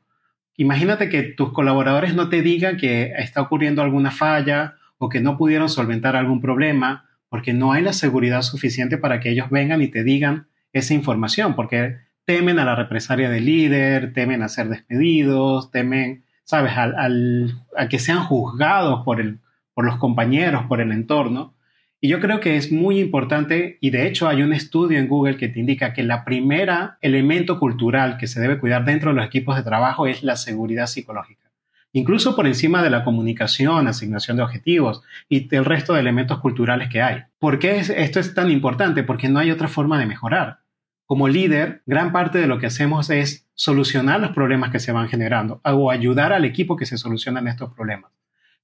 Imagínate 0.56 1.10
que 1.10 1.22
tus 1.22 1.52
colaboradores 1.52 2.14
no 2.14 2.28
te 2.28 2.40
digan 2.40 2.78
que 2.78 3.12
está 3.18 3.42
ocurriendo 3.42 3.82
alguna 3.82 4.10
falla 4.10 4.76
o 4.96 5.08
que 5.10 5.20
no 5.20 5.36
pudieron 5.36 5.68
solventar 5.68 6.16
algún 6.16 6.40
problema 6.40 7.04
porque 7.28 7.52
no 7.52 7.72
hay 7.72 7.82
la 7.82 7.92
seguridad 7.92 8.40
suficiente 8.42 8.96
para 8.96 9.20
que 9.20 9.30
ellos 9.30 9.50
vengan 9.50 9.82
y 9.82 9.88
te 9.88 10.02
digan 10.02 10.48
esa 10.72 10.94
información, 10.94 11.54
porque 11.54 11.96
temen 12.26 12.58
a 12.58 12.64
la 12.64 12.74
represalia 12.74 13.30
del 13.30 13.46
líder, 13.46 14.12
temen 14.12 14.42
a 14.42 14.48
ser 14.48 14.68
despedidos, 14.68 15.70
temen, 15.70 16.24
sabes, 16.44 16.72
a 16.76 17.88
que 17.88 17.98
sean 17.98 18.24
juzgados 18.24 19.04
por, 19.04 19.20
el, 19.20 19.38
por 19.72 19.86
los 19.86 19.96
compañeros, 19.96 20.64
por 20.66 20.80
el 20.80 20.92
entorno. 20.92 21.54
Y 22.00 22.08
yo 22.08 22.20
creo 22.20 22.40
que 22.40 22.56
es 22.56 22.72
muy 22.72 22.98
importante, 22.98 23.78
y 23.80 23.90
de 23.90 24.06
hecho 24.06 24.28
hay 24.28 24.42
un 24.42 24.52
estudio 24.52 24.98
en 24.98 25.08
Google 25.08 25.36
que 25.36 25.48
te 25.48 25.60
indica 25.60 25.94
que 25.94 26.02
la 26.02 26.24
primera 26.24 26.98
elemento 27.00 27.58
cultural 27.58 28.18
que 28.18 28.26
se 28.26 28.40
debe 28.40 28.58
cuidar 28.58 28.84
dentro 28.84 29.10
de 29.10 29.16
los 29.16 29.26
equipos 29.26 29.56
de 29.56 29.62
trabajo 29.62 30.06
es 30.06 30.22
la 30.22 30.36
seguridad 30.36 30.88
psicológica. 30.88 31.50
Incluso 31.92 32.36
por 32.36 32.46
encima 32.46 32.82
de 32.82 32.90
la 32.90 33.04
comunicación, 33.04 33.88
asignación 33.88 34.36
de 34.36 34.42
objetivos 34.42 35.02
y 35.30 35.54
el 35.54 35.64
resto 35.64 35.94
de 35.94 36.00
elementos 36.00 36.40
culturales 36.40 36.90
que 36.90 37.00
hay. 37.00 37.22
¿Por 37.38 37.58
qué 37.58 37.78
esto 37.78 38.20
es 38.20 38.34
tan 38.34 38.50
importante? 38.50 39.02
Porque 39.02 39.30
no 39.30 39.38
hay 39.38 39.50
otra 39.50 39.68
forma 39.68 39.98
de 39.98 40.04
mejorar. 40.04 40.65
Como 41.06 41.28
líder, 41.28 41.82
gran 41.86 42.10
parte 42.10 42.38
de 42.38 42.48
lo 42.48 42.58
que 42.58 42.66
hacemos 42.66 43.10
es 43.10 43.48
solucionar 43.54 44.20
los 44.20 44.32
problemas 44.32 44.70
que 44.70 44.80
se 44.80 44.90
van 44.90 45.08
generando 45.08 45.60
o 45.62 45.90
ayudar 45.90 46.32
al 46.32 46.44
equipo 46.44 46.76
que 46.76 46.84
se 46.84 46.98
solucionan 46.98 47.46
estos 47.46 47.72
problemas. 47.72 48.10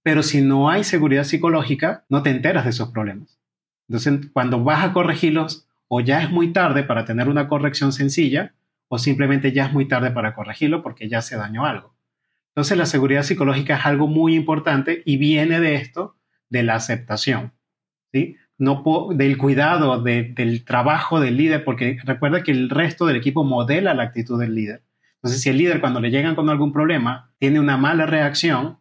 Pero 0.02 0.24
si 0.24 0.42
no 0.42 0.68
hay 0.68 0.82
seguridad 0.82 1.22
psicológica, 1.22 2.04
no 2.08 2.24
te 2.24 2.30
enteras 2.30 2.64
de 2.64 2.70
esos 2.70 2.90
problemas. 2.90 3.38
Entonces, 3.88 4.28
cuando 4.32 4.64
vas 4.64 4.84
a 4.84 4.92
corregirlos, 4.92 5.68
o 5.86 6.00
ya 6.00 6.20
es 6.22 6.30
muy 6.30 6.52
tarde 6.52 6.82
para 6.82 7.04
tener 7.04 7.28
una 7.28 7.46
corrección 7.46 7.92
sencilla, 7.92 8.54
o 8.88 8.98
simplemente 8.98 9.52
ya 9.52 9.66
es 9.66 9.72
muy 9.72 9.86
tarde 9.86 10.10
para 10.10 10.34
corregirlo 10.34 10.82
porque 10.82 11.08
ya 11.08 11.22
se 11.22 11.36
dañó 11.36 11.64
algo. 11.64 11.94
Entonces, 12.48 12.76
la 12.76 12.86
seguridad 12.86 13.22
psicológica 13.22 13.76
es 13.76 13.86
algo 13.86 14.08
muy 14.08 14.34
importante 14.34 15.02
y 15.06 15.16
viene 15.16 15.60
de 15.60 15.76
esto, 15.76 16.16
de 16.48 16.64
la 16.64 16.74
aceptación, 16.74 17.52
¿sí? 18.12 18.36
No 18.62 19.08
del 19.12 19.38
cuidado, 19.38 20.00
del 20.00 20.64
trabajo 20.64 21.18
del 21.18 21.36
líder, 21.36 21.64
porque 21.64 21.98
recuerda 22.04 22.44
que 22.44 22.52
el 22.52 22.70
resto 22.70 23.06
del 23.06 23.16
equipo 23.16 23.42
modela 23.42 23.92
la 23.92 24.04
actitud 24.04 24.38
del 24.38 24.54
líder. 24.54 24.84
Entonces, 25.16 25.42
si 25.42 25.50
el 25.50 25.58
líder 25.58 25.80
cuando 25.80 26.00
le 26.00 26.10
llegan 26.10 26.36
con 26.36 26.48
algún 26.48 26.72
problema 26.72 27.32
tiene 27.38 27.58
una 27.58 27.76
mala 27.76 28.06
reacción, 28.06 28.78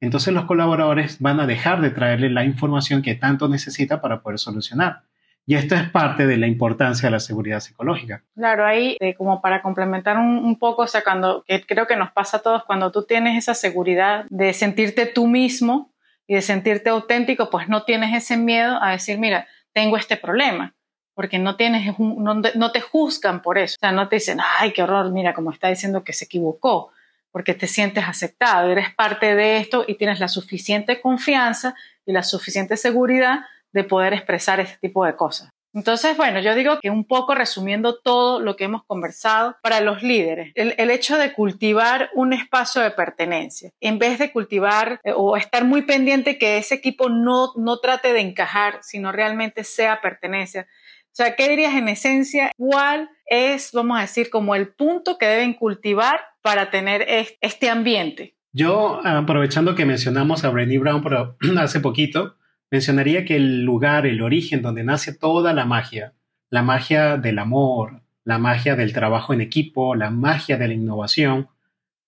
entonces 0.00 0.34
los 0.34 0.44
colaboradores 0.44 1.18
van 1.20 1.40
a 1.40 1.46
dejar 1.46 1.80
de 1.80 1.88
traerle 1.90 2.28
la 2.28 2.44
información 2.44 3.00
que 3.00 3.14
tanto 3.14 3.48
necesita 3.48 4.02
para 4.02 4.20
poder 4.20 4.38
solucionar. 4.38 5.04
Y 5.46 5.54
esto 5.54 5.74
es 5.76 5.88
parte 5.88 6.26
de 6.26 6.36
la 6.36 6.46
importancia 6.46 7.06
de 7.06 7.12
la 7.12 7.20
seguridad 7.20 7.60
psicológica. 7.60 8.22
Claro, 8.34 8.66
ahí 8.66 8.96
eh, 9.00 9.14
como 9.14 9.40
para 9.40 9.62
complementar 9.62 10.18
un, 10.18 10.58
poco, 10.58 10.82
o 10.82 11.44
que 11.46 11.64
creo 11.66 11.86
que 11.86 11.96
nos 11.96 12.12
pasa 12.12 12.36
a 12.36 12.40
todos, 12.40 12.64
cuando 12.64 12.92
tú 12.92 13.04
tienes 13.04 13.38
esa 13.38 13.54
seguridad 13.54 14.26
de 14.28 14.52
sentirte 14.52 15.06
tú 15.06 15.26
mismo 15.26 15.91
y 16.26 16.34
de 16.34 16.42
sentirte 16.42 16.90
auténtico, 16.90 17.50
pues 17.50 17.68
no 17.68 17.84
tienes 17.84 18.14
ese 18.14 18.36
miedo 18.36 18.78
a 18.82 18.92
decir, 18.92 19.18
mira, 19.18 19.46
tengo 19.72 19.96
este 19.96 20.16
problema, 20.16 20.74
porque 21.14 21.38
no 21.38 21.56
tienes, 21.56 21.98
no, 21.98 22.34
no 22.34 22.72
te 22.72 22.80
juzgan 22.80 23.42
por 23.42 23.58
eso, 23.58 23.76
o 23.78 23.80
sea, 23.80 23.92
no 23.92 24.08
te 24.08 24.16
dicen, 24.16 24.38
ay, 24.58 24.72
qué 24.72 24.82
horror, 24.82 25.10
mira, 25.12 25.34
como 25.34 25.50
está 25.50 25.68
diciendo 25.68 26.04
que 26.04 26.12
se 26.12 26.26
equivocó, 26.26 26.92
porque 27.30 27.54
te 27.54 27.66
sientes 27.66 28.04
aceptado, 28.04 28.70
eres 28.70 28.94
parte 28.94 29.34
de 29.34 29.56
esto 29.56 29.84
y 29.88 29.94
tienes 29.96 30.20
la 30.20 30.28
suficiente 30.28 31.00
confianza 31.00 31.74
y 32.04 32.12
la 32.12 32.22
suficiente 32.22 32.76
seguridad 32.76 33.40
de 33.72 33.84
poder 33.84 34.12
expresar 34.12 34.60
este 34.60 34.78
tipo 34.78 35.04
de 35.04 35.16
cosas. 35.16 35.48
Entonces, 35.74 36.16
bueno, 36.16 36.40
yo 36.40 36.54
digo 36.54 36.78
que 36.80 36.90
un 36.90 37.06
poco 37.06 37.34
resumiendo 37.34 37.98
todo 37.98 38.40
lo 38.40 38.56
que 38.56 38.64
hemos 38.64 38.84
conversado, 38.84 39.56
para 39.62 39.80
los 39.80 40.02
líderes, 40.02 40.52
el, 40.54 40.90
hecho 40.90 41.16
de 41.16 41.32
cultivar 41.32 42.10
un 42.14 42.32
espacio 42.32 42.82
de 42.82 42.90
pertenencia, 42.90 43.70
en 43.80 43.98
vez 43.98 44.18
de 44.18 44.32
cultivar 44.32 45.00
eh, 45.04 45.12
o 45.16 45.36
estar 45.36 45.64
muy 45.64 45.82
pendiente 45.82 46.36
que 46.36 46.58
ese 46.58 46.74
equipo 46.74 47.08
no, 47.08 47.52
no 47.56 47.78
trate 47.78 48.12
de 48.12 48.20
encajar, 48.20 48.80
sino 48.82 49.12
realmente 49.12 49.64
sea 49.64 50.00
pertenencia. 50.00 50.66
O 51.06 51.14
sea, 51.14 51.36
¿qué 51.36 51.48
dirías 51.48 51.74
en 51.74 51.88
esencia? 51.88 52.52
¿Cuál 52.56 53.10
es, 53.26 53.70
vamos 53.72 53.98
a 53.98 54.02
decir, 54.02 54.30
como 54.30 54.54
el 54.54 54.68
punto 54.68 55.18
que 55.18 55.26
deben 55.26 55.54
cultivar 55.54 56.20
para 56.42 56.70
tener 56.70 57.06
este 57.40 57.70
ambiente? 57.70 58.34
Yo, 58.52 59.00
aprovechando 59.04 59.74
que 59.74 59.86
mencionamos 59.86 60.44
a 60.44 60.50
Brené 60.50 60.78
Brown 60.78 61.02
hace 61.58 61.80
poquito, 61.80 62.36
mencionaría 62.72 63.26
que 63.26 63.36
el 63.36 63.64
lugar, 63.64 64.06
el 64.06 64.22
origen 64.22 64.62
donde 64.62 64.82
nace 64.82 65.12
toda 65.12 65.52
la 65.52 65.66
magia, 65.66 66.14
la 66.48 66.62
magia 66.62 67.18
del 67.18 67.38
amor, 67.38 68.00
la 68.24 68.38
magia 68.38 68.76
del 68.76 68.94
trabajo 68.94 69.34
en 69.34 69.42
equipo, 69.42 69.94
la 69.94 70.08
magia 70.08 70.56
de 70.56 70.68
la 70.68 70.74
innovación, 70.74 71.48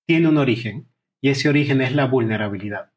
tiene 0.06 0.26
un 0.26 0.38
origen 0.38 0.86
y 1.20 1.28
ese 1.28 1.50
origen 1.50 1.82
es 1.82 1.94
la 1.94 2.06
vulnerabilidad. 2.06 2.92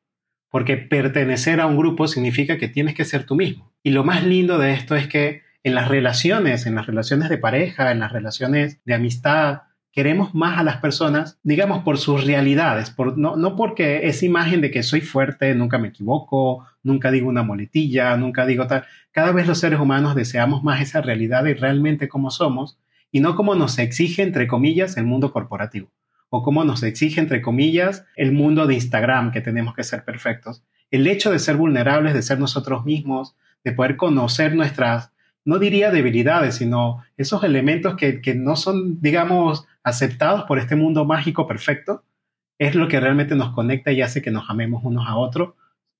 Porque 0.49 0.77
pertenecer 0.77 1.59
a 1.59 1.65
un 1.65 1.75
grupo 1.75 2.07
significa 2.07 2.57
que 2.57 2.69
tienes 2.69 2.95
que 2.95 3.03
ser 3.03 3.25
tú 3.25 3.35
mismo. 3.35 3.73
Y 3.83 3.91
lo 3.91 4.05
más 4.05 4.23
lindo 4.23 4.57
de 4.57 4.71
esto 4.71 4.95
es 4.95 5.07
que 5.07 5.41
en 5.61 5.75
las 5.75 5.89
relaciones, 5.89 6.65
en 6.67 6.75
las 6.75 6.87
relaciones 6.87 7.27
de 7.27 7.37
pareja, 7.37 7.91
en 7.91 7.99
las 7.99 8.13
relaciones 8.13 8.79
de 8.85 8.93
amistad, 8.93 9.63
queremos 9.97 10.35
más 10.35 10.59
a 10.59 10.63
las 10.63 10.77
personas, 10.77 11.39
digamos, 11.41 11.83
por 11.83 11.97
sus 11.97 12.23
realidades, 12.23 12.91
por, 12.91 13.17
no, 13.17 13.35
no 13.35 13.55
porque 13.55 14.07
esa 14.07 14.27
imagen 14.27 14.61
de 14.61 14.69
que 14.69 14.83
soy 14.83 15.01
fuerte, 15.01 15.55
nunca 15.55 15.79
me 15.79 15.87
equivoco, 15.87 16.67
nunca 16.83 17.09
digo 17.09 17.27
una 17.27 17.41
moletilla, 17.41 18.15
nunca 18.15 18.45
digo 18.45 18.67
tal. 18.67 18.85
Cada 19.11 19.31
vez 19.31 19.47
los 19.47 19.57
seres 19.57 19.79
humanos 19.79 20.13
deseamos 20.13 20.63
más 20.63 20.81
esa 20.81 21.01
realidad 21.01 21.47
y 21.47 21.55
realmente 21.55 22.07
como 22.07 22.29
somos, 22.29 22.77
y 23.11 23.21
no 23.21 23.35
como 23.35 23.55
nos 23.55 23.79
exige, 23.79 24.21
entre 24.21 24.45
comillas, 24.45 24.97
el 24.97 25.05
mundo 25.05 25.31
corporativo, 25.31 25.89
o 26.29 26.43
como 26.43 26.63
nos 26.63 26.83
exige, 26.83 27.19
entre 27.19 27.41
comillas, 27.41 28.05
el 28.15 28.33
mundo 28.33 28.67
de 28.67 28.75
Instagram, 28.75 29.31
que 29.31 29.41
tenemos 29.41 29.73
que 29.73 29.83
ser 29.83 30.05
perfectos. 30.05 30.61
El 30.91 31.07
hecho 31.07 31.31
de 31.31 31.39
ser 31.39 31.55
vulnerables, 31.55 32.13
de 32.13 32.21
ser 32.21 32.37
nosotros 32.37 32.85
mismos, 32.85 33.35
de 33.63 33.71
poder 33.71 33.97
conocer 33.97 34.53
nuestras 34.53 35.11
no 35.47 35.59
diría 35.59 35.91
debilidades, 35.91 36.55
sino 36.55 37.05
esos 37.15 37.41
elementos 37.45 37.95
que, 37.95 38.21
que 38.21 38.35
no 38.35 38.57
son, 38.57 38.99
digamos, 38.99 39.65
aceptados 39.81 40.43
por 40.43 40.59
este 40.59 40.75
mundo 40.75 41.05
mágico 41.05 41.47
perfecto, 41.47 42.03
es 42.59 42.75
lo 42.75 42.89
que 42.89 42.99
realmente 42.99 43.33
nos 43.33 43.53
conecta 43.53 43.93
y 43.93 44.01
hace 44.01 44.21
que 44.21 44.29
nos 44.29 44.49
amemos 44.49 44.83
unos 44.83 45.07
a 45.07 45.15
otros. 45.15 45.53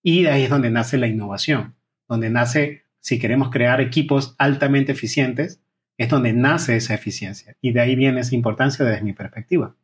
Y 0.03 0.23
de 0.23 0.31
ahí 0.31 0.43
es 0.43 0.49
donde 0.49 0.69
nace 0.69 0.97
la 0.97 1.07
innovación, 1.07 1.75
donde 2.09 2.29
nace, 2.29 2.83
si 2.99 3.19
queremos 3.19 3.49
crear 3.49 3.79
equipos 3.79 4.35
altamente 4.37 4.91
eficientes, 4.91 5.61
es 5.97 6.09
donde 6.09 6.33
nace 6.33 6.75
esa 6.75 6.93
eficiencia. 6.93 7.55
Y 7.61 7.71
de 7.71 7.79
ahí 7.79 7.95
viene 7.95 8.19
esa 8.19 8.35
importancia 8.35 8.83
desde 8.83 9.01
mi 9.01 9.13
perspectiva. 9.13 9.75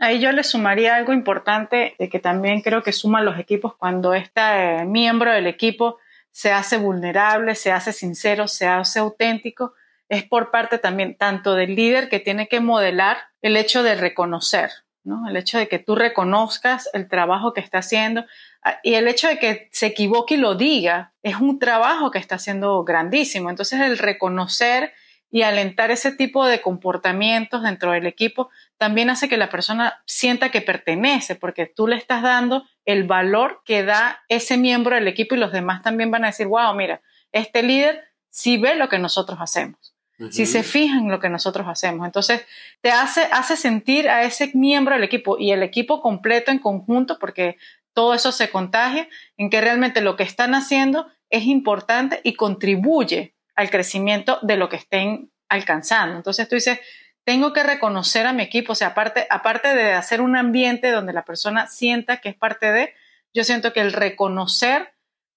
Ahí 0.00 0.18
yo 0.18 0.32
le 0.32 0.42
sumaría 0.42 0.96
algo 0.96 1.12
importante 1.12 1.94
de 1.96 2.08
que 2.08 2.18
también 2.18 2.60
creo 2.60 2.82
que 2.82 2.90
suman 2.90 3.24
los 3.24 3.38
equipos 3.38 3.76
cuando 3.76 4.14
este 4.14 4.84
miembro 4.84 5.30
del 5.30 5.46
equipo 5.46 5.98
se 6.36 6.52
hace 6.52 6.76
vulnerable, 6.76 7.54
se 7.54 7.72
hace 7.72 7.94
sincero, 7.94 8.46
se 8.46 8.66
hace 8.66 8.98
auténtico, 8.98 9.72
es 10.10 10.22
por 10.22 10.50
parte 10.50 10.76
también 10.76 11.16
tanto 11.16 11.54
del 11.54 11.74
líder 11.74 12.10
que 12.10 12.20
tiene 12.20 12.46
que 12.46 12.60
modelar 12.60 13.16
el 13.40 13.56
hecho 13.56 13.82
de 13.82 13.94
reconocer, 13.94 14.70
¿no? 15.02 15.26
El 15.26 15.38
hecho 15.38 15.56
de 15.56 15.66
que 15.66 15.78
tú 15.78 15.94
reconozcas 15.94 16.90
el 16.92 17.08
trabajo 17.08 17.54
que 17.54 17.62
está 17.62 17.78
haciendo 17.78 18.26
ah, 18.62 18.78
y 18.82 18.96
el 18.96 19.08
hecho 19.08 19.28
de 19.28 19.38
que 19.38 19.70
se 19.72 19.86
equivoque 19.86 20.34
y 20.34 20.36
lo 20.36 20.56
diga 20.56 21.14
es 21.22 21.36
un 21.36 21.58
trabajo 21.58 22.10
que 22.10 22.18
está 22.18 22.34
haciendo 22.34 22.84
grandísimo. 22.84 23.48
Entonces 23.48 23.80
el 23.80 23.96
reconocer 23.96 24.92
y 25.36 25.42
alentar 25.42 25.90
ese 25.90 26.12
tipo 26.12 26.46
de 26.46 26.62
comportamientos 26.62 27.62
dentro 27.62 27.92
del 27.92 28.06
equipo 28.06 28.48
también 28.78 29.10
hace 29.10 29.28
que 29.28 29.36
la 29.36 29.50
persona 29.50 30.02
sienta 30.06 30.50
que 30.50 30.62
pertenece, 30.62 31.34
porque 31.34 31.66
tú 31.66 31.86
le 31.86 31.96
estás 31.96 32.22
dando 32.22 32.64
el 32.86 33.04
valor 33.04 33.60
que 33.66 33.82
da 33.82 34.24
ese 34.30 34.56
miembro 34.56 34.94
del 34.94 35.08
equipo 35.08 35.34
y 35.34 35.38
los 35.38 35.52
demás 35.52 35.82
también 35.82 36.10
van 36.10 36.24
a 36.24 36.28
decir, 36.28 36.46
wow, 36.46 36.74
mira, 36.74 37.02
este 37.32 37.62
líder 37.62 38.02
sí 38.30 38.56
ve 38.56 38.76
lo 38.76 38.88
que 38.88 38.98
nosotros 38.98 39.38
hacemos, 39.38 39.94
si 40.30 40.46
se 40.46 40.62
fijan 40.62 41.00
en 41.00 41.10
lo 41.10 41.20
que 41.20 41.28
nosotros 41.28 41.66
hacemos. 41.68 42.06
Entonces, 42.06 42.46
te 42.80 42.90
hace, 42.90 43.28
hace 43.30 43.58
sentir 43.58 44.08
a 44.08 44.22
ese 44.22 44.52
miembro 44.54 44.94
del 44.94 45.04
equipo 45.04 45.36
y 45.38 45.52
el 45.52 45.62
equipo 45.62 46.00
completo 46.00 46.50
en 46.50 46.60
conjunto, 46.60 47.18
porque 47.18 47.58
todo 47.92 48.14
eso 48.14 48.32
se 48.32 48.48
contagia, 48.48 49.06
en 49.36 49.50
que 49.50 49.60
realmente 49.60 50.00
lo 50.00 50.16
que 50.16 50.22
están 50.22 50.54
haciendo 50.54 51.08
es 51.28 51.44
importante 51.44 52.22
y 52.24 52.36
contribuye 52.36 53.35
al 53.56 53.70
crecimiento 53.70 54.38
de 54.42 54.56
lo 54.56 54.68
que 54.68 54.76
estén 54.76 55.30
alcanzando. 55.48 56.16
Entonces 56.16 56.48
tú 56.48 56.54
dices, 56.54 56.78
tengo 57.24 57.52
que 57.52 57.64
reconocer 57.64 58.26
a 58.26 58.32
mi 58.32 58.42
equipo, 58.42 58.72
o 58.72 58.76
sea, 58.76 58.88
aparte, 58.88 59.26
aparte 59.30 59.74
de 59.74 59.92
hacer 59.94 60.20
un 60.20 60.36
ambiente 60.36 60.92
donde 60.92 61.12
la 61.12 61.24
persona 61.24 61.66
sienta 61.66 62.18
que 62.18 62.28
es 62.28 62.36
parte 62.36 62.70
de, 62.70 62.94
yo 63.34 63.42
siento 63.42 63.72
que 63.72 63.80
el 63.80 63.92
reconocer 63.92 64.92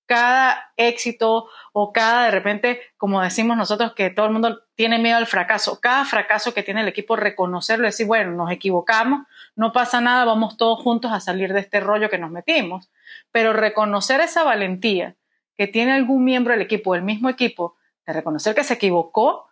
cada 0.06 0.72
éxito 0.76 1.50
o 1.72 1.94
cada 1.94 2.26
de 2.26 2.32
repente, 2.32 2.82
como 2.98 3.22
decimos 3.22 3.56
nosotros, 3.58 3.94
que 3.94 4.10
todo 4.10 4.26
el 4.26 4.32
mundo 4.32 4.64
tiene 4.74 4.98
miedo 4.98 5.18
al 5.18 5.28
fracaso, 5.28 5.80
cada 5.80 6.04
fracaso 6.04 6.54
que 6.54 6.64
tiene 6.64 6.82
el 6.82 6.88
equipo, 6.88 7.16
reconocerlo 7.16 7.86
decir, 7.86 8.08
bueno, 8.08 8.32
nos 8.32 8.52
equivocamos, 8.52 9.28
no 9.56 9.72
pasa 9.72 10.02
nada, 10.02 10.26
vamos 10.26 10.58
todos 10.58 10.82
juntos 10.82 11.12
a 11.12 11.20
salir 11.20 11.54
de 11.54 11.60
este 11.60 11.80
rollo 11.80 12.10
que 12.10 12.18
nos 12.18 12.32
metimos. 12.32 12.90
Pero 13.32 13.54
reconocer 13.54 14.20
esa 14.20 14.44
valentía 14.44 15.16
que 15.56 15.68
tiene 15.68 15.92
algún 15.92 16.24
miembro 16.24 16.54
del 16.54 16.62
equipo, 16.62 16.96
el 16.96 17.04
mismo 17.04 17.30
equipo, 17.30 17.76
reconocer 18.14 18.56
que 18.56 18.64
se 18.64 18.76
equivocó, 18.76 19.48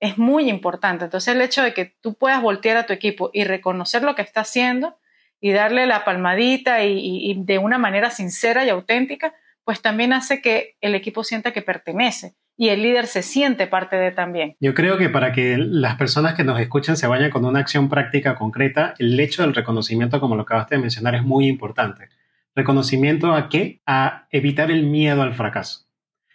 es 0.00 0.18
muy 0.18 0.48
importante. 0.48 1.04
Entonces 1.04 1.34
el 1.34 1.42
hecho 1.42 1.62
de 1.62 1.74
que 1.74 1.84
tú 2.00 2.14
puedas 2.14 2.42
voltear 2.42 2.76
a 2.76 2.86
tu 2.86 2.92
equipo 2.92 3.30
y 3.32 3.44
reconocer 3.44 4.02
lo 4.02 4.14
que 4.14 4.22
está 4.22 4.40
haciendo 4.40 4.96
y 5.40 5.52
darle 5.52 5.86
la 5.86 6.04
palmadita 6.04 6.84
y, 6.84 7.34
de 7.44 7.58
una 7.58 7.78
manera 7.78 8.10
sincera 8.10 8.64
y 8.64 8.68
auténtica, 8.68 9.34
pues 9.64 9.80
también 9.80 10.12
hace 10.12 10.42
que 10.42 10.76
el 10.80 10.94
equipo 10.94 11.24
sienta 11.24 11.52
que 11.52 11.62
pertenece 11.62 12.34
y 12.56 12.68
el 12.68 12.82
líder 12.82 13.06
se 13.06 13.22
siente 13.22 13.66
parte 13.66 13.96
de 13.96 14.10
también. 14.10 14.56
Yo 14.60 14.74
creo 14.74 14.98
que 14.98 15.08
para 15.08 15.32
que 15.32 15.56
las 15.56 15.96
personas 15.96 16.34
que 16.34 16.44
nos 16.44 16.60
escuchan 16.60 16.96
se 16.96 17.06
vayan 17.06 17.30
con 17.30 17.44
una 17.44 17.60
acción 17.60 17.88
práctica 17.88 18.34
concreta, 18.34 18.94
el 18.98 19.18
hecho 19.18 19.42
del 19.42 19.54
reconocimiento, 19.54 20.20
como 20.20 20.36
lo 20.36 20.42
acabaste 20.42 20.74
de 20.74 20.82
mencionar, 20.82 21.14
es 21.14 21.22
muy 21.22 21.46
importante. 21.46 22.08
¿Reconocimiento 22.54 23.32
a 23.32 23.48
qué? 23.48 23.80
A 23.86 24.26
evitar 24.30 24.70
el 24.70 24.84
miedo 24.84 25.22
al 25.22 25.32
fracaso. 25.32 25.89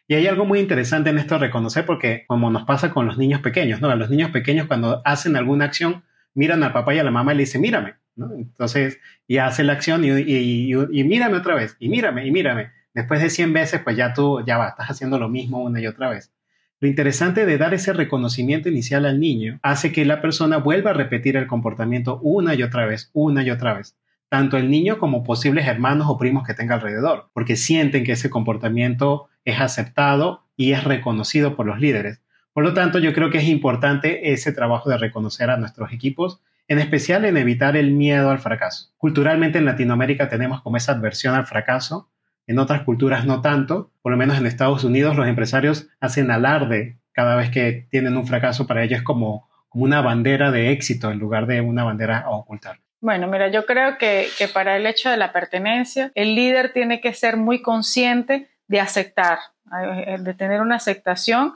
Y 0.07 0.13
hay 0.13 0.27
algo 0.27 0.45
muy 0.45 0.59
interesante 0.59 1.09
en 1.09 1.17
esto 1.17 1.37
reconocer 1.37 1.85
porque 1.85 2.25
como 2.27 2.51
nos 2.51 2.63
pasa 2.63 2.91
con 2.91 3.07
los 3.07 3.17
niños 3.17 3.41
pequeños, 3.41 3.81
¿no? 3.81 3.89
A 3.89 3.95
los 3.95 4.09
niños 4.09 4.31
pequeños 4.31 4.67
cuando 4.67 5.01
hacen 5.03 5.35
alguna 5.35 5.65
acción, 5.65 6.03
miran 6.35 6.63
al 6.63 6.73
papá 6.73 6.93
y 6.93 6.99
a 6.99 7.03
la 7.03 7.11
mamá 7.11 7.33
y 7.33 7.37
le 7.37 7.43
dicen, 7.43 7.61
mírame, 7.61 7.95
¿no? 8.15 8.31
Entonces 8.33 8.99
ya 9.27 9.47
hace 9.47 9.63
la 9.63 9.73
acción 9.73 10.03
y, 10.05 10.09
y, 10.09 11.03
mírame 11.03 11.37
otra 11.37 11.55
vez, 11.55 11.75
y 11.79 11.89
mírame, 11.89 12.27
y 12.27 12.31
mírame. 12.31 12.71
Después 12.93 13.21
de 13.21 13.29
100 13.29 13.53
veces, 13.53 13.81
pues 13.83 13.97
ya 13.97 14.13
tú, 14.13 14.43
ya 14.45 14.57
va, 14.57 14.69
estás 14.69 14.91
haciendo 14.91 15.17
lo 15.17 15.27
mismo 15.27 15.63
una 15.63 15.81
y 15.81 15.87
otra 15.87 16.09
vez. 16.09 16.31
Lo 16.79 16.87
interesante 16.87 17.45
de 17.45 17.57
dar 17.57 17.73
ese 17.73 17.93
reconocimiento 17.93 18.69
inicial 18.69 19.05
al 19.05 19.19
niño 19.19 19.59
hace 19.63 19.91
que 19.91 20.05
la 20.05 20.21
persona 20.21 20.57
vuelva 20.57 20.91
a 20.91 20.93
repetir 20.93 21.35
el 21.35 21.47
comportamiento 21.47 22.19
una 22.21 22.53
y 22.53 22.63
otra 22.63 22.85
vez, 22.85 23.09
una 23.13 23.43
y 23.43 23.49
otra 23.49 23.73
vez 23.73 23.97
tanto 24.27 24.57
el 24.57 24.69
niño 24.69 24.97
como 24.97 25.23
posibles 25.23 25.67
hermanos 25.67 26.07
o 26.09 26.17
primos 26.17 26.45
que 26.45 26.53
tenga 26.53 26.75
alrededor, 26.75 27.29
porque 27.31 27.55
sienten 27.55 28.03
que 28.03 28.13
ese 28.13 28.29
comportamiento 28.29 29.29
es 29.45 29.61
aceptado 29.61 30.45
y 30.57 30.73
es 30.73 30.83
reconocido 30.83 31.55
por 31.55 31.65
los 31.65 31.79
líderes. 31.79 32.21
Por 32.53 32.63
lo 32.63 32.73
tanto, 32.73 32.99
yo 32.99 33.13
creo 33.13 33.29
que 33.29 33.37
es 33.37 33.45
importante 33.45 34.31
ese 34.31 34.51
trabajo 34.51 34.89
de 34.89 34.97
reconocer 34.97 35.49
a 35.49 35.57
nuestros 35.57 35.91
equipos, 35.93 36.41
en 36.67 36.79
especial 36.79 37.25
en 37.25 37.37
evitar 37.37 37.77
el 37.77 37.91
miedo 37.91 38.29
al 38.29 38.39
fracaso. 38.39 38.91
Culturalmente 38.97 39.57
en 39.57 39.65
Latinoamérica 39.65 40.29
tenemos 40.29 40.61
como 40.61 40.77
esa 40.77 40.93
adversión 40.93 41.35
al 41.35 41.45
fracaso, 41.45 42.09
en 42.47 42.59
otras 42.59 42.83
culturas 42.83 43.25
no 43.25 43.41
tanto, 43.41 43.91
por 44.01 44.11
lo 44.11 44.17
menos 44.17 44.37
en 44.37 44.45
Estados 44.45 44.83
Unidos 44.83 45.15
los 45.15 45.27
empresarios 45.27 45.87
hacen 45.99 46.31
alarde 46.31 46.97
cada 47.11 47.35
vez 47.35 47.49
que 47.49 47.87
tienen 47.89 48.17
un 48.17 48.27
fracaso, 48.27 48.67
para 48.67 48.83
ellos 48.83 49.01
como, 49.01 49.49
como 49.69 49.85
una 49.85 50.01
bandera 50.01 50.51
de 50.51 50.71
éxito 50.71 51.11
en 51.11 51.19
lugar 51.19 51.47
de 51.47 51.61
una 51.61 51.83
bandera 51.83 52.19
a 52.19 52.31
ocultar. 52.31 52.79
Bueno, 53.01 53.27
mira, 53.27 53.49
yo 53.49 53.65
creo 53.65 53.97
que, 53.97 54.27
que 54.37 54.47
para 54.47 54.77
el 54.77 54.85
hecho 54.85 55.09
de 55.09 55.17
la 55.17 55.31
pertenencia, 55.31 56.11
el 56.15 56.35
líder 56.35 56.71
tiene 56.73 57.01
que 57.01 57.13
ser 57.13 57.37
muy 57.37 57.61
consciente 57.61 58.49
de 58.67 58.79
aceptar, 58.79 59.39
eh, 59.81 60.17
de 60.19 60.33
tener 60.33 60.61
una 60.61 60.75
aceptación 60.75 61.53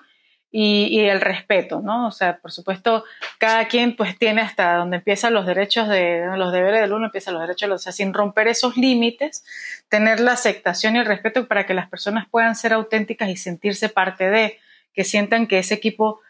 y, 0.51 0.99
el 1.01 1.21
respeto, 1.21 1.81
¿no? 1.81 2.07
O 2.07 2.11
sea, 2.11 2.37
por 2.39 2.51
supuesto, 2.51 3.03
cada 3.37 3.67
quien 3.67 3.95
pues 3.95 4.17
tiene 4.17 4.41
hasta 4.41 4.75
donde 4.77 4.97
empiezan 4.97 5.33
los 5.33 5.45
derechos 5.45 5.87
de, 5.87 6.25
los 6.37 6.51
deberes 6.51 6.81
del 6.81 6.93
uno, 6.93 7.05
empiezan 7.05 7.35
los 7.35 7.43
derechos 7.43 7.67
de 7.67 7.69
los, 7.69 7.81
o 7.81 7.83
sea, 7.83 7.91
sin 7.91 8.13
romper 8.13 8.47
esos 8.47 8.75
límites, 8.75 9.45
tener 9.89 10.19
la 10.19 10.31
aceptación 10.31 10.95
y 10.95 10.99
el 10.99 11.05
respeto 11.05 11.47
para 11.47 11.67
que 11.67 11.75
las 11.75 11.87
personas 11.87 12.27
puedan 12.29 12.55
ser 12.55 12.73
auténticas 12.73 13.29
y 13.29 13.35
sentirse 13.35 13.89
parte 13.89 14.29
de, 14.29 14.59
que 14.93 15.03
sientan 15.03 15.45
que 15.45 15.59
ese 15.59 15.75
equipo, 15.75 16.21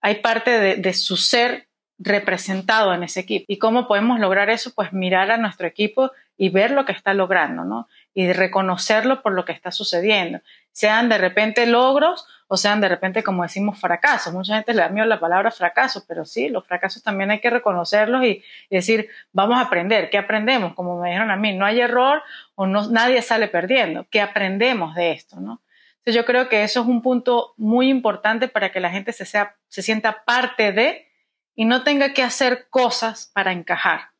hay 0.00 0.16
parte 0.16 0.76
de 0.76 0.94
su 0.94 1.16
ser 1.16 1.68
representado 1.98 2.94
en 2.94 3.02
ese 3.02 3.20
equipo. 3.20 3.44
¿Y 3.48 3.58
cómo 3.58 3.88
podemos 3.88 4.20
lograr 4.20 4.50
eso? 4.50 4.72
Pues 4.74 4.92
mirar 4.92 5.30
a 5.30 5.36
nuestro 5.36 5.66
equipo 5.66 6.12
y 6.36 6.50
ver 6.50 6.70
lo 6.70 6.84
que 6.84 6.92
está 6.92 7.12
logrando, 7.12 7.64
¿no? 7.64 7.88
Y 8.18 8.32
reconocerlo 8.32 9.22
por 9.22 9.32
lo 9.32 9.44
que 9.44 9.52
está 9.52 9.70
sucediendo. 9.70 10.40
Sean 10.72 11.08
de 11.08 11.18
repente 11.18 11.66
logros 11.66 12.26
o 12.48 12.56
sean 12.56 12.80
de 12.80 12.88
repente, 12.88 13.22
como 13.22 13.44
decimos, 13.44 13.78
fracasos. 13.78 14.32
Mucha 14.32 14.56
gente 14.56 14.74
le 14.74 14.82
da 14.82 14.88
miedo 14.88 15.06
la 15.06 15.20
palabra 15.20 15.52
fracaso, 15.52 16.04
pero 16.08 16.24
sí, 16.24 16.48
los 16.48 16.66
fracasos 16.66 17.00
también 17.04 17.30
hay 17.30 17.38
que 17.38 17.48
reconocerlos 17.48 18.24
y, 18.24 18.42
decir, 18.70 19.08
vamos 19.30 19.58
a 19.58 19.60
aprender. 19.60 20.10
¿Qué 20.10 20.18
aprendemos? 20.18 20.74
Como 20.74 21.00
me 21.00 21.10
dijeron 21.10 21.30
a 21.30 21.36
mí, 21.36 21.54
no 21.54 21.64
hay 21.64 21.80
error 21.80 22.20
o 22.56 22.66
no, 22.66 22.88
nadie 22.88 23.22
sale 23.22 23.46
perdiendo. 23.46 24.08
¿Qué 24.10 24.20
aprendemos 24.20 24.96
de 24.96 25.12
esto, 25.12 25.38
no? 25.38 25.62
Entonces 25.98 26.16
yo 26.16 26.24
creo 26.24 26.48
que 26.48 26.64
eso 26.64 26.80
es 26.80 26.86
un 26.88 27.02
punto 27.02 27.54
muy 27.56 27.88
importante 27.88 28.48
para 28.48 28.72
que 28.72 28.80
la 28.80 28.90
gente 28.90 29.12
se, 29.12 29.26
sea, 29.26 29.54
se 29.68 29.82
sienta 29.82 30.24
parte 30.24 30.72
de 30.72 31.06
y 31.54 31.66
no 31.66 31.84
tenga 31.84 32.14
que 32.14 32.24
hacer 32.24 32.66
cosas 32.68 33.30
para 33.32 33.52
encajar, 33.52 34.10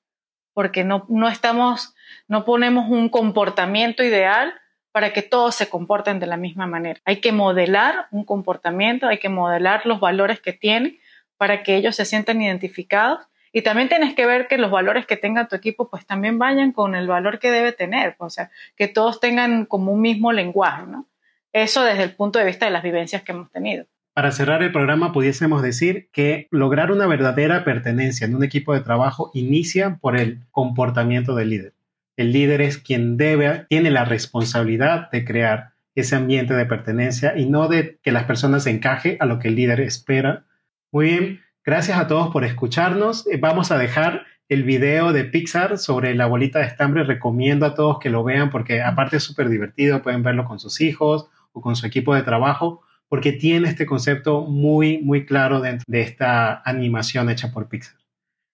porque 0.58 0.82
no, 0.82 1.06
no 1.08 1.28
estamos, 1.28 1.94
no 2.26 2.44
ponemos 2.44 2.90
un 2.90 3.10
comportamiento 3.10 4.02
ideal 4.02 4.52
para 4.90 5.12
que 5.12 5.22
todos 5.22 5.54
se 5.54 5.68
comporten 5.68 6.18
de 6.18 6.26
la 6.26 6.36
misma 6.36 6.66
manera. 6.66 7.00
Hay 7.04 7.20
que 7.20 7.30
modelar 7.30 8.08
un 8.10 8.24
comportamiento, 8.24 9.06
hay 9.06 9.18
que 9.18 9.28
modelar 9.28 9.86
los 9.86 10.00
valores 10.00 10.40
que 10.40 10.52
tiene 10.52 10.98
para 11.36 11.62
que 11.62 11.76
ellos 11.76 11.94
se 11.94 12.04
sientan 12.04 12.42
identificados 12.42 13.24
y 13.52 13.62
también 13.62 13.88
tienes 13.88 14.16
que 14.16 14.26
ver 14.26 14.48
que 14.48 14.58
los 14.58 14.72
valores 14.72 15.06
que 15.06 15.16
tenga 15.16 15.46
tu 15.46 15.54
equipo 15.54 15.88
pues 15.90 16.04
también 16.06 16.40
vayan 16.40 16.72
con 16.72 16.96
el 16.96 17.06
valor 17.06 17.38
que 17.38 17.52
debe 17.52 17.70
tener, 17.70 18.16
o 18.18 18.28
sea, 18.28 18.50
que 18.74 18.88
todos 18.88 19.20
tengan 19.20 19.64
como 19.64 19.92
un 19.92 20.00
mismo 20.00 20.32
lenguaje, 20.32 20.88
¿no? 20.88 21.06
Eso 21.52 21.84
desde 21.84 22.02
el 22.02 22.16
punto 22.16 22.40
de 22.40 22.46
vista 22.46 22.66
de 22.66 22.72
las 22.72 22.82
vivencias 22.82 23.22
que 23.22 23.30
hemos 23.30 23.52
tenido. 23.52 23.86
Para 24.18 24.32
cerrar 24.32 24.64
el 24.64 24.72
programa, 24.72 25.12
pudiésemos 25.12 25.62
decir 25.62 26.08
que 26.10 26.48
lograr 26.50 26.90
una 26.90 27.06
verdadera 27.06 27.62
pertenencia 27.62 28.26
en 28.26 28.34
un 28.34 28.42
equipo 28.42 28.74
de 28.74 28.80
trabajo 28.80 29.30
inicia 29.32 29.98
por 30.00 30.16
el 30.16 30.40
comportamiento 30.50 31.36
del 31.36 31.50
líder. 31.50 31.74
El 32.16 32.32
líder 32.32 32.60
es 32.60 32.78
quien 32.78 33.16
debe, 33.16 33.66
tiene 33.68 33.92
la 33.92 34.04
responsabilidad 34.04 35.08
de 35.12 35.24
crear 35.24 35.74
ese 35.94 36.16
ambiente 36.16 36.54
de 36.54 36.66
pertenencia 36.66 37.38
y 37.38 37.46
no 37.46 37.68
de 37.68 38.00
que 38.02 38.10
las 38.10 38.24
personas 38.24 38.66
encaje 38.66 39.18
a 39.20 39.24
lo 39.24 39.38
que 39.38 39.46
el 39.46 39.54
líder 39.54 39.80
espera. 39.82 40.46
Muy 40.90 41.06
bien, 41.06 41.40
gracias 41.64 41.96
a 41.96 42.08
todos 42.08 42.32
por 42.32 42.44
escucharnos. 42.44 43.24
Eh, 43.28 43.36
vamos 43.36 43.70
a 43.70 43.78
dejar 43.78 44.24
el 44.48 44.64
video 44.64 45.12
de 45.12 45.26
Pixar 45.26 45.78
sobre 45.78 46.16
la 46.16 46.26
bolita 46.26 46.58
de 46.58 46.66
estambre. 46.66 47.04
Recomiendo 47.04 47.66
a 47.66 47.76
todos 47.76 48.00
que 48.00 48.10
lo 48.10 48.24
vean 48.24 48.50
porque 48.50 48.82
aparte 48.82 49.18
es 49.18 49.22
súper 49.22 49.48
divertido, 49.48 50.02
pueden 50.02 50.24
verlo 50.24 50.44
con 50.44 50.58
sus 50.58 50.80
hijos 50.80 51.28
o 51.52 51.60
con 51.60 51.76
su 51.76 51.86
equipo 51.86 52.16
de 52.16 52.24
trabajo 52.24 52.82
porque 53.08 53.32
tiene 53.32 53.68
este 53.68 53.86
concepto 53.86 54.42
muy, 54.42 54.98
muy 54.98 55.24
claro 55.24 55.60
dentro 55.60 55.84
de 55.86 56.02
esta 56.02 56.62
animación 56.64 57.30
hecha 57.30 57.52
por 57.52 57.68
Pixar. 57.68 57.96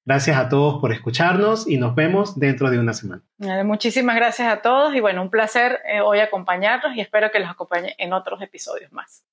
Gracias 0.07 0.37
a 0.37 0.51
todos 0.51 0.81
por 0.81 0.93
escucharnos 0.93 1.67
y 1.67 1.79
nos 1.79 1.95
vemos 1.95 2.39
dentro 2.39 2.71
de 2.71 2.79
una 2.79 2.93
semana. 2.93 3.23
Muchísimas 3.65 4.17
gracias 4.17 4.53
a 4.53 4.61
todos 4.61 4.95
y 4.95 5.01
bueno, 5.01 5.23
un 5.23 5.31
placer 5.31 5.81
eh, 5.91 6.01
hoy 6.03 6.21
acompañarlos 6.21 6.95
y 6.95 7.01
espero 7.01 7.31
que 7.31 7.39
los 7.39 7.49
acompañe 7.49 7.95
en 7.97 8.13
otros 8.13 8.43
episodios 8.43 8.93
más. 8.93 9.25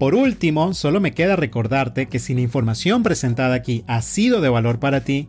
Por 0.00 0.16
último, 0.16 0.74
solo 0.74 0.98
me 0.98 1.14
queda 1.14 1.36
recordarte 1.36 2.08
que 2.08 2.18
si 2.18 2.34
la 2.34 2.40
información 2.40 3.04
presentada 3.04 3.54
aquí 3.54 3.84
ha 3.86 4.02
sido 4.02 4.40
de 4.40 4.48
valor 4.48 4.80
para 4.80 5.02
ti, 5.02 5.28